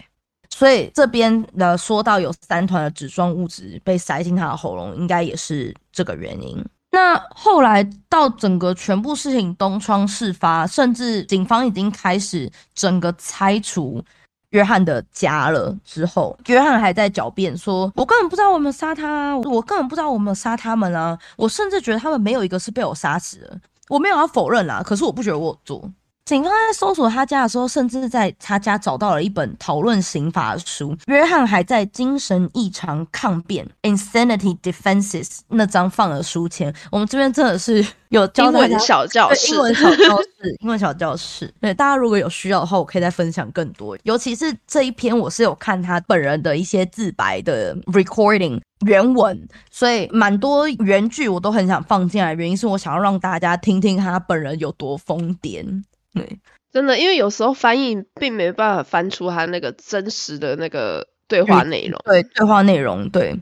[0.49, 6.65] 所以这边呢说到有三团的纸状物质被塞进他的喉咙，应该也是这个原因。
[6.91, 14.03] 那后来到整个全部事情东窗事发，甚至警方已经开始整个拆除
[14.49, 21.15] 约翰的家了之后，约翰还在狡辩说：“我根本不知道我们杀他，我根本不知道我们杀他们啊！
[21.37, 25.91] 我甚至觉得他们没有一个是被我杀死的。”我没有要否认啦，可是我不觉得我做。
[26.29, 30.95] 警方在搜索他家的时候，甚至在他家找到了一本讨论刑法的书。
[31.07, 36.71] 约翰还在精神异常抗辩 （insanity defenses） 那张放了书签。
[36.91, 41.51] 我们这边真的是有英文小教室，英文小教室，英文小教室。
[41.59, 43.97] 对大家如果有需要的话，我可以再分享更多。
[44.03, 52.35] 尤其是这一篇，我是有看他本人的一些自白的 recording 原文，所以蛮多原句我都很想放进来。
[52.35, 55.81] 原因是我想要让大家听听他本人有多疯癫。
[56.19, 56.39] 对，
[56.71, 61.99] 真的，因为有时候翻译并没办法翻出他那个真实的那个对话内容。
[62.05, 63.35] 对，对话内容，对。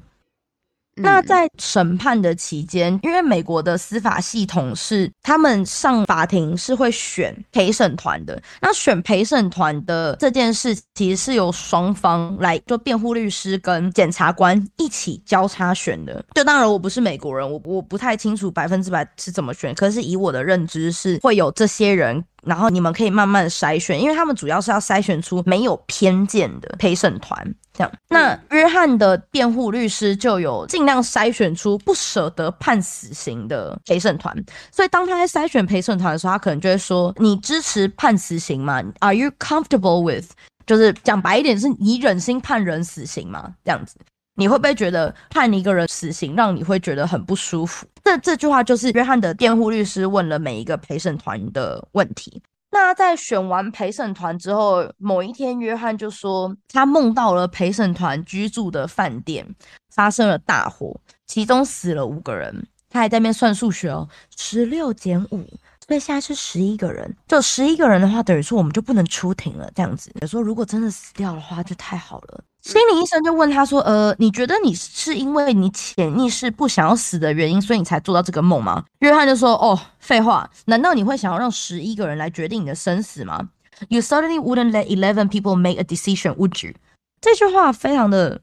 [0.98, 8.42] 那在审判的期间，因为美国的司法系统是他们上法庭是会选陪审团的。
[8.62, 16.24] 那选陪审团的这件事，其实是由双方来，就辩护律师跟检察官一起交叉选的。
[16.34, 19.74] 就当然我不是美国人，我我不太清楚百分之百是怎么选。
[19.76, 22.24] 可是以我的认知，是会有这些人。
[22.44, 27.56] 然后你们可以慢慢筛选，因为他们主要是要筛选出没有偏见的陪审团。
[27.78, 34.36] 这样，那约翰的辩护律师就有尽量筛选出不舍得判死刑的陪审团。
[34.72, 40.32] 所以当他在筛选陪审团的时候，他可能就会说：“你支持判死刑吗？Are you comfortable with？”
[40.66, 43.54] 就是讲白一点，是你忍心判人死刑吗？
[43.64, 43.96] 这样子。
[44.40, 47.86] 你会不会觉得判一个人死刑让你会觉得很不舒服？
[48.04, 52.42] 这这句话就是约翰的辩护律师问了每一个陪审团的问题。
[52.80, 59.46] 那在选完陪审团之后，某一天，约翰就说他梦到了陪审团居住的饭店
[59.90, 62.68] 发生了大火，其中死了五个人。
[62.90, 64.08] 他还在那边算数学哦，
[64.38, 65.46] 十六减五，
[65.86, 67.14] 所以现在是十一个人。
[67.28, 69.70] 就十一个人的话，等于说我们就不能出庭了。
[69.76, 72.44] 这样子，说如果真的死掉的话，就太好了。
[72.68, 83.48] 心理医生就问他说：“呃，你觉得你是因为你潜意识不想要死的原因，所以你才做到这个梦吗？”约翰就说：“哦，废话，难道你会想要让十一个人来决定你的生死吗
[83.88, 86.74] ？You certainly wouldn't let eleven people make a decision, would you？”
[87.22, 88.42] 这句话非常的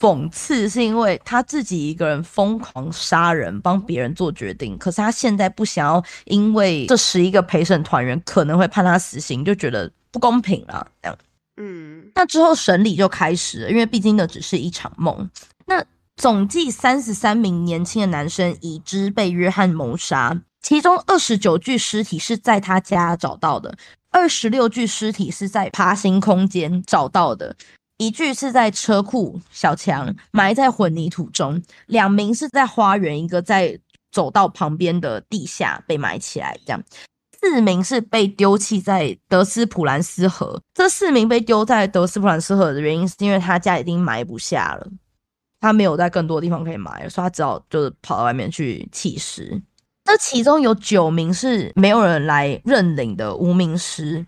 [0.00, 11.18] 讽刺，是因为他自己一个人疯狂杀人，帮别人做决定，可是他现在不想要，因为这十一个陪审团员可能会判他死刑，就觉得不公平了，这样。
[11.64, 15.30] 嗯，那之后审理就开始了，因为毕竟那只是一场梦。
[15.66, 15.84] 那
[16.16, 23.76] 总计三十三名年轻的男生已知被约翰谋杀，其中二十九具尸体是在他家找到的，
[24.10, 27.54] 二十六具尸体是在爬行空间找到的，
[27.98, 33.78] 一具是在车库小墙埋在混凝土中，两名是在花园一个在
[34.10, 36.82] 走道旁边的地下被埋起来，这样。
[37.42, 40.60] 四名是被丢弃在德斯普兰斯河。
[40.72, 44.86] 这四名被丢在德斯普兰斯河的原因，是因为他家已经埋不下了，
[45.60, 49.60] 他没有在更多地方可以埋，所以他只好就是跑到外面去弃尸。
[50.04, 54.24] 这其中有九名是没有人来认领的无名尸。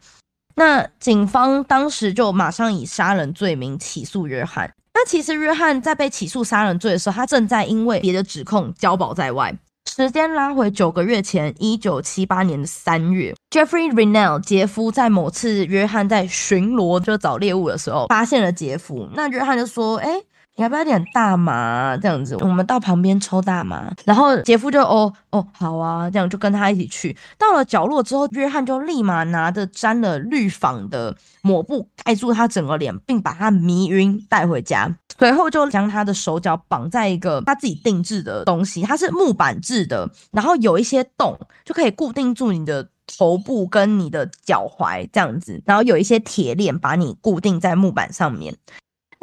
[0.56, 4.72] 那警方当时就马上以杀人罪名起诉约翰。
[4.92, 9.56] 那其实约翰在被起诉杀人罪的时候，他正在因为别的指控交保在外。
[9.96, 19.08] 时间拉回九个月前，一九七八年的三月，Jeffrey Renell 杰夫在某次约翰在巡逻就找猎物的时候，发现了杰夫。
[19.14, 20.20] 那约翰就说：“哎。”
[20.56, 21.96] 你要不要点大麻？
[21.96, 23.92] 这样子，我们到旁边抽大麻。
[24.04, 27.16] 然后杰夫就哦哦好啊，这样就跟他一起去。
[27.36, 34.96] 到了角落之后，约翰就立马拿着沾了氯仿的抹布盖住他整个脸，并把他迷晕带回家。
[35.18, 48.56] 随后就将他的手脚绑在一个他自己定制的东西，它是木板制的，然后有一些洞就可以固定住你的头部跟你的脚踝这样子，然后有一些铁链把你固定在木板上面。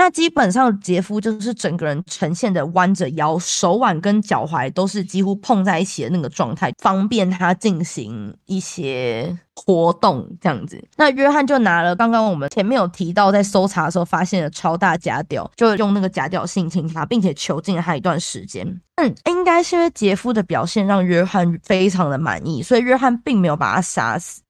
[0.02, 10.84] 那基本上杰夫就是整个人呈现的弯着腰，手腕跟脚踝都是几乎碰在一起的那个状态，方便他进行一些活动这样子。
[10.98, 18.66] 那约翰就拿了刚刚我们前面有提到，在搜查的时候发现了超大假屌，就用那个假屌性侵他，并且囚禁了他一段时间。
[18.96, 24.42] 嗯，应该是因为杰夫的表现让约翰非常的满意，所以约翰并没有把他杀死。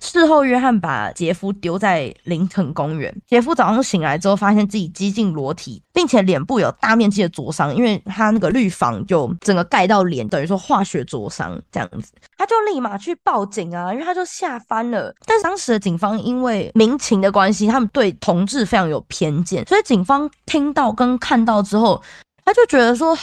[0.00, 3.14] 事后，约翰把杰夫丢在林肯公园。
[3.26, 12.12] 杰夫早上醒来之后，发现自己几近裸体，并且脸部有大面积的灼伤，因为他那个绿房就整个盖到脸，等于说化学灼伤这样子。
[12.36, 15.14] 他就立马去报警啊，因为他就吓翻了。
[15.26, 22.02] 但是当时的警方因为民情的关系，他们对同志非常有偏见，所以警方听到跟看到之后，
[22.44, 23.16] 他就觉得说。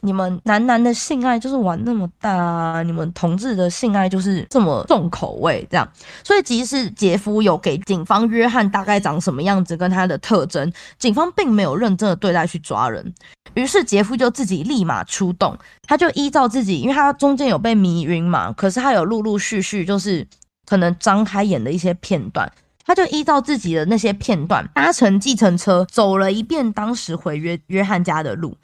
[0.00, 5.88] 你们男男的性爱就是玩那么大，你们同志的性爱就是这么重口味，这样。
[6.24, 13.14] 所以即使杰夫有给警方约翰大概长什么样子跟他的特征，警方并没有认真的对待去抓人。
[13.54, 20.26] 于是杰夫就自己立马出动，他就依照自己，因为他中间有被迷晕嘛，可是他有陆陆续续就是
[20.66, 22.50] 可能张开眼的一些片段，
[22.86, 28.56] 他就依照自己的那些片段搭乘计程车走了一遍当时回约约翰家的路。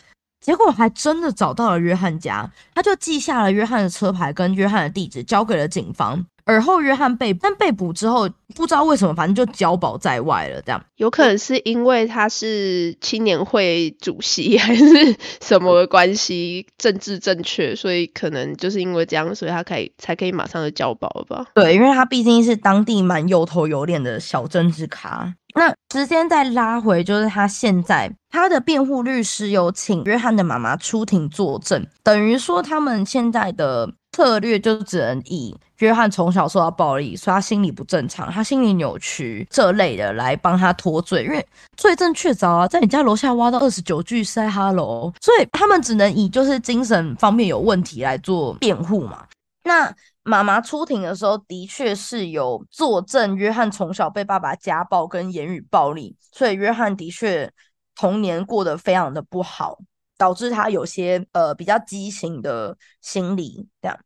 [0.48, 6.24] 结果还真的找到了约翰家，他就记下了约翰的车牌跟约翰的地址，交给了警方。
[6.48, 10.62] 而后约翰被但被捕之后，不知道为什么，反正就交保在外了。
[10.62, 16.66] 这样有可能是因为他是青年会主席，还是 什么关系？
[16.78, 21.44] 政治正确，所以可能就是因为这样，所以他可以才可以马上就交保了吧？
[21.54, 25.34] 对，因为他毕竟是当地蛮有头有脸的小政治咖。
[25.54, 49.24] 那时间再拉回，就是他现在他的辩护律师有请约翰的妈妈出庭作证，等于说他们现在的策略就只能以约翰从小受到暴力，说他心理不正常，他心理扭曲这类的来帮他脱罪，因为罪证确凿啊，在你家楼下挖到二十九具塞哈喽，所以他们只能以就是精神方面有问题来做辩护嘛。
[49.64, 49.94] 那。
[50.24, 57.50] 妈妈出庭的时候，的确是有作证，约翰从小被爸爸家暴跟言语暴力，所以约翰的确
[57.94, 59.78] 童年过得非常的不好，
[60.18, 63.98] 导致他有些呃比较畸形的心理这样。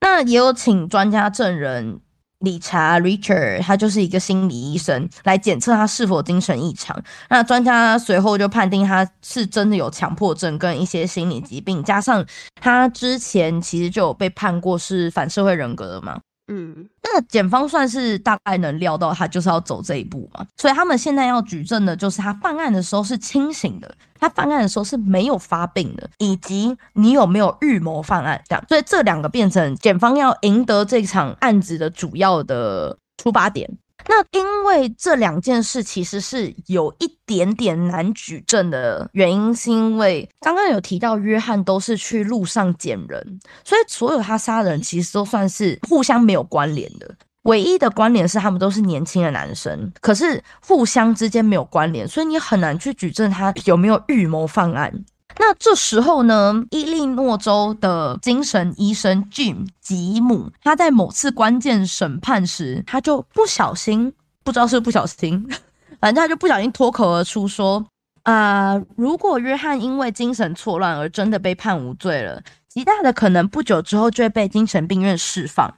[0.00, 2.00] 那也有请专家证人。
[2.40, 6.98] 理查 Richard，他就是一个心理医生，来检测他是否精神异常。
[7.28, 12.24] 那专家随后就判定他是真的有强迫症跟一些心理疾病，加上
[12.58, 16.18] 他之前其实就有被判过是反社会人格的嘛。
[16.52, 33.70] 嗯，那检方算是大概能料到他就是要走这一步嘛，所以他们现在要举证的就是他犯案的时候是清醒的，他犯案的时候是没有发病的，以及你有没有预谋犯案这样，所以这两个变成检方要赢得这场案子的主要的出发点。
[34.08, 47.14] 那因为这两件事其实是有一点点难举证的原因，是因为刚刚有提到约翰都是去路上捡人，所以所有他杀人其实都算是互相没有关联的。
[47.44, 54.92] 唯一的关联是他们都是年轻的男生，可是互相之间没有关联，所以你很难去举证他有没有预谋犯案。
[55.38, 64.12] 那这时候呢，伊利诺州的精神医生 Jim 吉姆，他在某次关键审判时，他就不小心，
[64.44, 65.48] 不知道是不小心，
[66.00, 67.86] 反正他就不小心脱口而出说
[68.24, 75.72] ：“啊，如果约翰因为精神错乱而真的被判无罪了，极大的可能不久之后就会被精神病院释放。”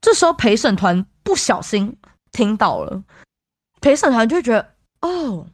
[0.00, 1.96] 这时候陪审团不小心
[2.32, 3.02] 听到了，
[3.80, 5.46] 陪审团就觉得：“哦。”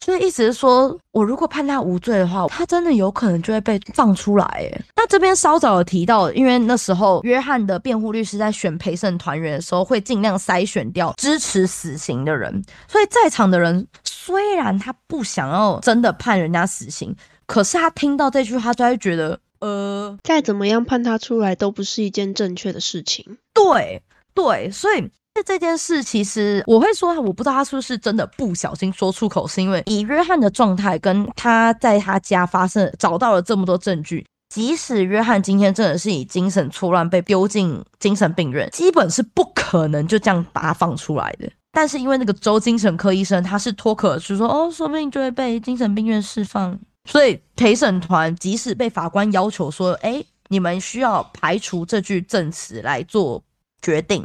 [0.00, 4.44] 所以意思是说，我如果判他无罪的话，他真的有可能就会被放出来。
[4.44, 12.62] 哎，那这边稍早有提到，因为那时候约翰的辩护律师在选陪审团员的时候，会尽量筛选掉支持死刑的人。
[12.88, 17.16] 所以在场的人虽然他不想要真的判人家死刑，
[17.46, 23.38] 可是他听到这句话，就会觉得，呃，再怎么样判他出来都不是一件正确的事情。
[23.54, 24.02] 对
[24.34, 25.10] 对，所以。
[25.34, 41.50] 这这件事其实我会说，我不知道他是不是真的不小心说出口，是因为以约翰的状态跟他在他家发生找到了这么多证据，即使约翰今天真的是以精神错乱被丢进精神病院，基本是不可能就这样把他放出来的。
[41.72, 46.78] 但是因为那个州精神科医生他是脱口而出说，哦，说不定就会被精神病院释放。
[47.06, 53.42] 所以陪审团即使被法官要求说，哎，你们需要排除这句证词来做
[53.80, 54.24] 决定，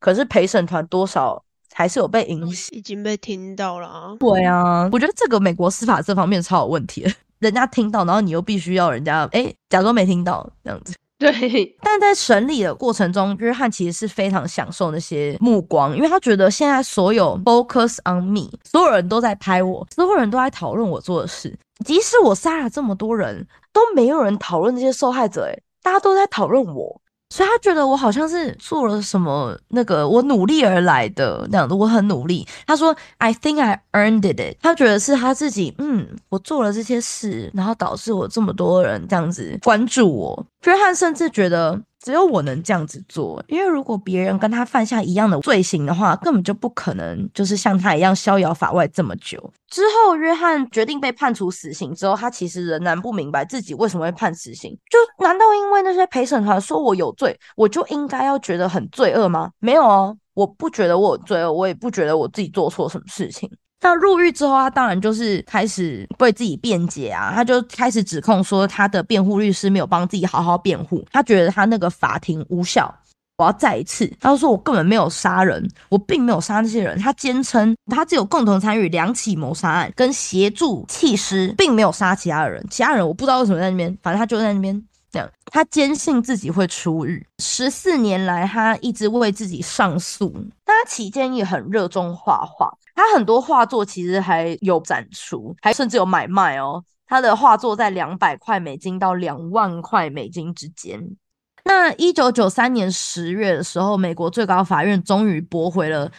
[0.00, 1.40] 可是陪审团多少
[1.72, 4.16] 还是有被影响，已经被听到了。
[4.18, 7.06] 对啊，我觉得这个美国司法这方面超有问题，
[7.38, 10.94] 人家听到，然后你又必须要人家哎假装没听到这样子。
[11.18, 11.30] 对，
[11.84, 27.00] 但在审理的过程中，约翰其实是非常享受那些目光，因为他觉得现在所有 focus on me，所有人都在拍我，所有人都在讨论我做的事，即使我杀了这么多人，都没有人讨论这些受害者，诶大家都在讨论我。
[27.30, 32.46] 所以他觉得我好像是做了什么那个我努力而来的那样子，我很努力。
[32.66, 34.56] 他说，I think I earned it。
[34.60, 40.46] 他觉得是他自己，嗯，我做了这些事，然后导致我这么多人这样子关注我。
[40.64, 41.80] 约翰甚至觉得。
[42.02, 49.52] 只有我能这样子做，因为如果别人跟他犯下一样的罪行的话，根本就不可能就是像他一样逍遥法外这么久。
[49.68, 54.76] 之后，约翰决定被判处死刑之后，他其实仍然不明白自己为什么会判死刑。
[54.88, 59.50] 就难道因为那些陪审团说我有罪，我就应该要觉得很罪恶吗？
[59.58, 63.50] 没有哦，我不觉得我有罪恶，我也不觉得我自己做错什么事情。
[63.82, 72.94] 那入狱之后，他当然就是开始为自己辩解啊，他就开始指控说他的辩护律师没有帮自己好好辩护，他觉得他那个法庭无效。
[73.38, 76.98] 我要再一次，他就说我根本没有杀人，我并没有杀那些人。
[76.98, 82.62] 他坚称他只有共同参与两起谋杀案，跟协助弃尸，并没有杀其他人。
[82.70, 84.78] 其他人我不知道为什么在那边，反正他就在那边。
[85.10, 87.26] 这样，他坚信自己会出狱。
[87.38, 90.32] 十四年来，他一直为自己上诉。
[90.64, 96.82] 他期间也很热衷画画，他很多画作其实还有展出，还甚至有买卖哦。
[97.06, 101.16] 他的画作在两百块美金到两万块美金之间。
[101.64, 106.10] 那一九九三年十月的时候，美国最高法院终于驳回了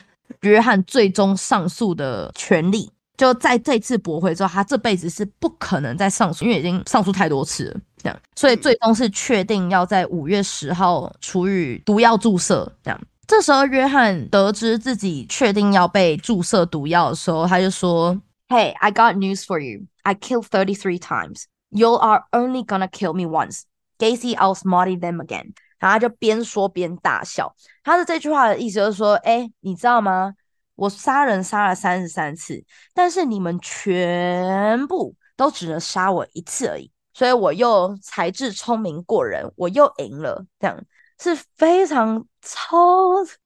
[0.42, 2.92] 约翰最终上诉的权利。
[3.18, 7.80] 就在这次驳回之后，他这辈子是不可能再上诉，因为已经上诉太多次了。
[8.02, 12.72] 这样，所以最终是确定要在五月十号处以毒药注射。
[12.84, 18.16] 这样，这时候约翰得知自己确定要被注射毒药的时候，他就说
[18.48, 19.86] ：“Hey, I got news for you.
[20.04, 21.44] I killed thirty three times.
[21.70, 23.62] You are only gonna kill me once.
[23.98, 27.56] Gacy, I'll smarty them again.” 然后他就边说边大笑。
[27.84, 30.34] 他的这句话的意思就是说：“哎，你知道吗？”
[30.76, 36.90] 我杀人杀了三十三次，但是你们全部都只能杀我一次而已，
[37.22, 40.76] 所以我又才智聪明过人，我又赢了，这样
[41.22, 42.68] 是非常超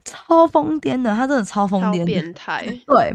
[0.05, 3.13] 超疯癫的，他真的超疯癫，变态， 对。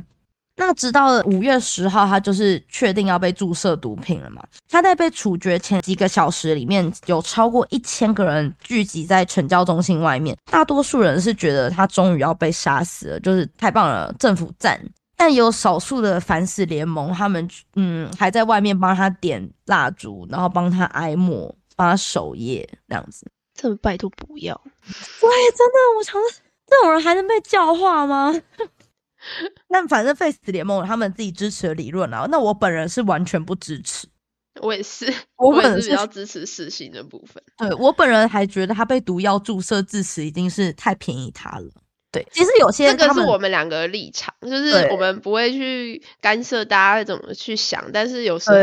[0.56, 4.44] 那直到五月十号，他就是确定要被注射毒品了嘛？
[4.68, 14.78] 他在被处决前几个小时里面，有超过一千个人聚集在惩教中心外面，大多数人是觉得他终于要被杀死了，就是太棒了，政府赞。
[15.20, 23.30] 但有少数的反死联盟，他们嗯还在外面帮他点蜡烛，然后帮他挨默，帮他守夜这样子。
[23.52, 24.58] 这拜托不要！
[24.64, 26.18] 对，真的，我常
[26.66, 28.34] 这种人还能被教化吗？
[29.68, 34.08] 那反正废死联盟他们自己支持的理论啊，那我本人是完全不支持。
[34.62, 37.42] 我也是，我本人是比较支持死刑的部分。
[37.58, 41.70] 对我本人还觉得他被毒药注射致死已经是太便宜他了。
[42.12, 48.56] 对，其实有些这个是我们两个立场，就是我们不会去干涉大家怎么去想，但是有时候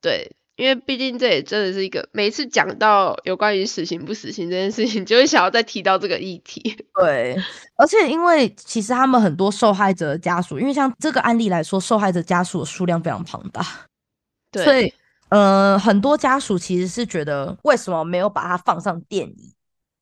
[0.00, 0.30] 对。
[0.54, 6.76] 因为毕竟这也真的是一个，每次讲到有关于死刑不死刑这件事情，就会想要再提到这个议题。
[6.94, 7.34] 对，
[7.74, 13.66] 而且因为其实他们很多受害者的家属，因为像这个案例来说，受害者家属的数量非常庞大，
[14.52, 14.92] 对，所以
[15.30, 19.54] 呃，很多家属其实是觉得为什么没有把它放上电椅，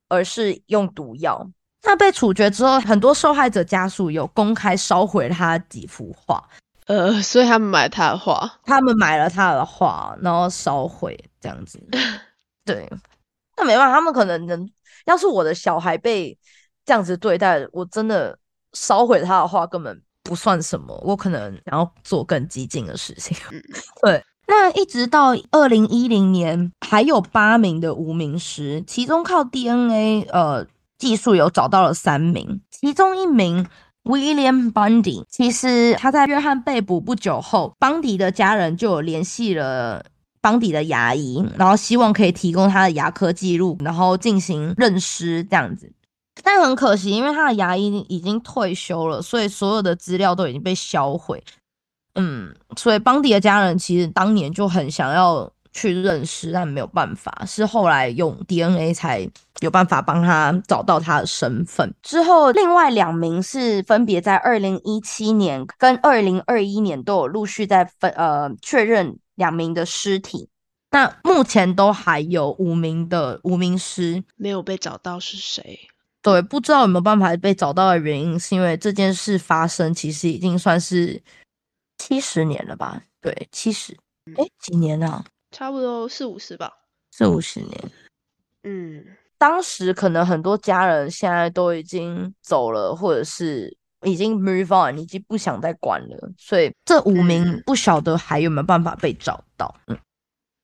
[0.08, 1.48] 而是用毒药？
[1.82, 6.42] 那被处决之后，很多受害者家属有公开烧毁他几幅画。
[6.86, 11.80] 呃，所以他们买他的画，他们买了他的画，然后烧毁这样子。
[12.64, 12.90] 对，
[13.56, 14.68] 那没办法，他们可能能，
[15.06, 16.36] 要是我的小孩被
[16.84, 18.36] 这样子对待，我真的
[18.72, 23.36] 烧毁他的画根本不算什么，我可能想要做更激进的事情。
[24.02, 30.66] 对，那一直到二零一零年，还有八名的无名尸，其中靠 DNA 呃
[31.00, 33.66] 技术有找到了三名，其中一名。
[34.02, 40.02] William Bundy，其实他在约翰被捕不久后，邦迪的家人就有联系了
[40.40, 45.92] 邦迪的牙医，然后希望可以提供他的牙科记录，然后进行认尸这样子。
[46.42, 51.44] 但很可惜，因为他的牙医已经退休了，所以所有的资料都已经被销毁。
[52.14, 59.28] 嗯，所以邦迪的家人其实当年就很想要去认识，但没有办法，是后来用 DNA 才
[59.60, 61.94] 有办法帮他找到他的身份。
[62.02, 70.48] 之后，另外两名是分别在二零一七年跟二零二一年都有陆续在分呃确认两名的尸体。
[70.92, 75.78] 那目前都还有五名的无名尸没有被找到是谁？
[76.20, 81.22] 对，不知道有没有办法被找到的原因，是因为这件事发生其实已经算是
[81.96, 83.00] 七十年了吧？
[83.20, 83.96] 对，七十，
[84.36, 85.24] 哎，几年啊？
[85.50, 86.72] 差不多四五十吧，
[87.10, 87.90] 四五十年。
[88.62, 89.04] 嗯，
[89.38, 99.74] 当时可能很多家人现在都已经走了，或者是已经 move on，已经不想再管了，所以这五名不晓得还有没有办法被找到。
[99.86, 99.98] 嗯。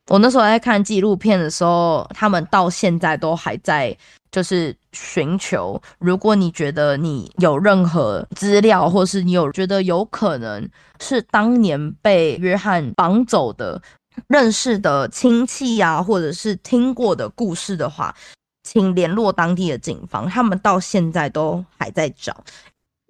[0.09, 3.97] 我那时候在看纪录片的时候，他们到现在都还在，
[4.31, 5.83] 就是寻求。
[5.99, 10.69] 如果你觉得你有任何资料，或是你有觉得有可能
[11.01, 13.83] 是当年被约翰绑走的、
[14.29, 18.15] 认识的亲戚呀，或者是听过的故事的话，
[18.63, 22.45] 请联络当地的警方，他们到现在都还在找。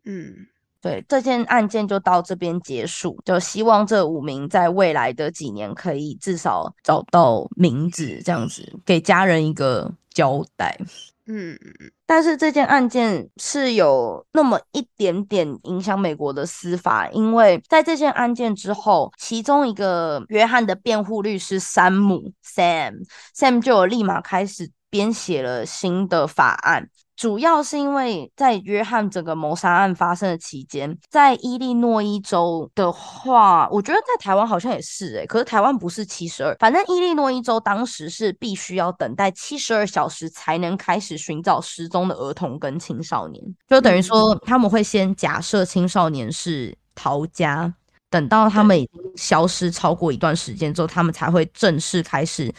[0.05, 0.47] 嗯。
[0.83, 10.79] 对这件案件就到这边结束，就希望这五名在未来的几年可以至少找到名字，这样子给家人一个交代。
[11.29, 11.59] 嗯，
[12.07, 23.05] 但是这件案件是有那么一点点影响美国的司法，因为在这件案件之后，其中一个约翰的辩护律师山姆 Sam
[23.35, 26.89] Sam 就有立马开始编写了新的法案。
[27.17, 47.73] 主要是因为在约翰整个谋杀案发生的期间，在伊利诺伊州的话，我觉得在台湾好像也是诶，可是台湾不是七十二，反正伊利诺伊州当时是必须要等待七十二小时才能开始寻找失踪的儿童跟青少年，就等于说他们会先假设青少年是逃家，
[48.11, 52.53] 等到他们已经消失超过一段时间之后，他们才会正式开始。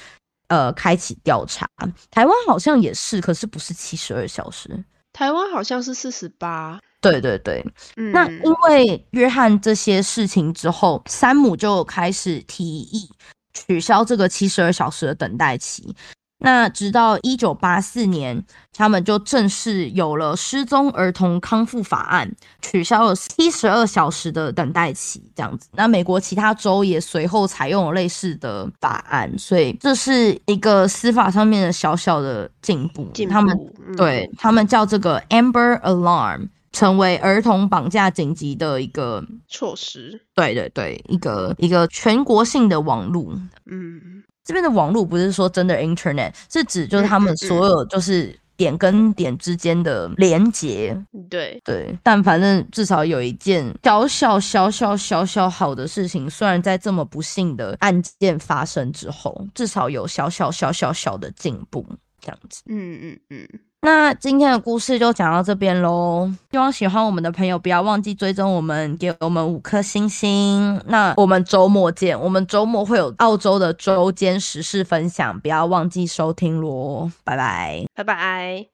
[0.47, 1.67] 呃，开启调查。
[2.09, 4.83] 台湾好像也是，可是不是七十二小时。
[5.13, 6.79] 台湾好像是四十八。
[7.01, 7.65] 对对对。
[7.95, 13.09] 那因为约翰这些事情之后，山姆就开始提议
[13.53, 15.95] 取消这个七十二小时的等待期。
[16.39, 22.31] 那直到一九八四年，他们就正式有了失踪儿童康复法案，
[22.61, 25.67] 取消了七十二小时的等待期，这样子。
[25.73, 33.27] 那美国其他州也随后采用了类似的法案，所以这是一个司法上面的小小的进步进。
[33.27, 33.57] 他们
[33.95, 40.21] 对他们叫这个 Amber Alarm，成为儿童绑架紧急的一个措施。
[40.35, 43.33] 对对对，一个一个全国性的网路。
[43.65, 44.23] 嗯。
[44.47, 50.97] 这边的网络不是说真的 Internet，是指就是他们所有就是点跟点之间的连接。
[51.29, 61.85] 对对，但反正至少有一件小小小小小小好的事情，虽然在这么不幸的案件发生之后，至少有小小小小小的进步，
[62.21, 62.61] 这样子。
[62.67, 63.47] 嗯嗯嗯。
[63.81, 66.29] 那今天的故事就讲到这边喽。
[66.51, 70.81] 希望喜欢我们的朋友不要忘记追踪我们，给我们五颗星星。
[70.87, 77.09] 那我们周末见，我们周末会有澳洲的周间时事分享，不要忘记收听喽。
[77.23, 78.65] 拜拜，拜拜。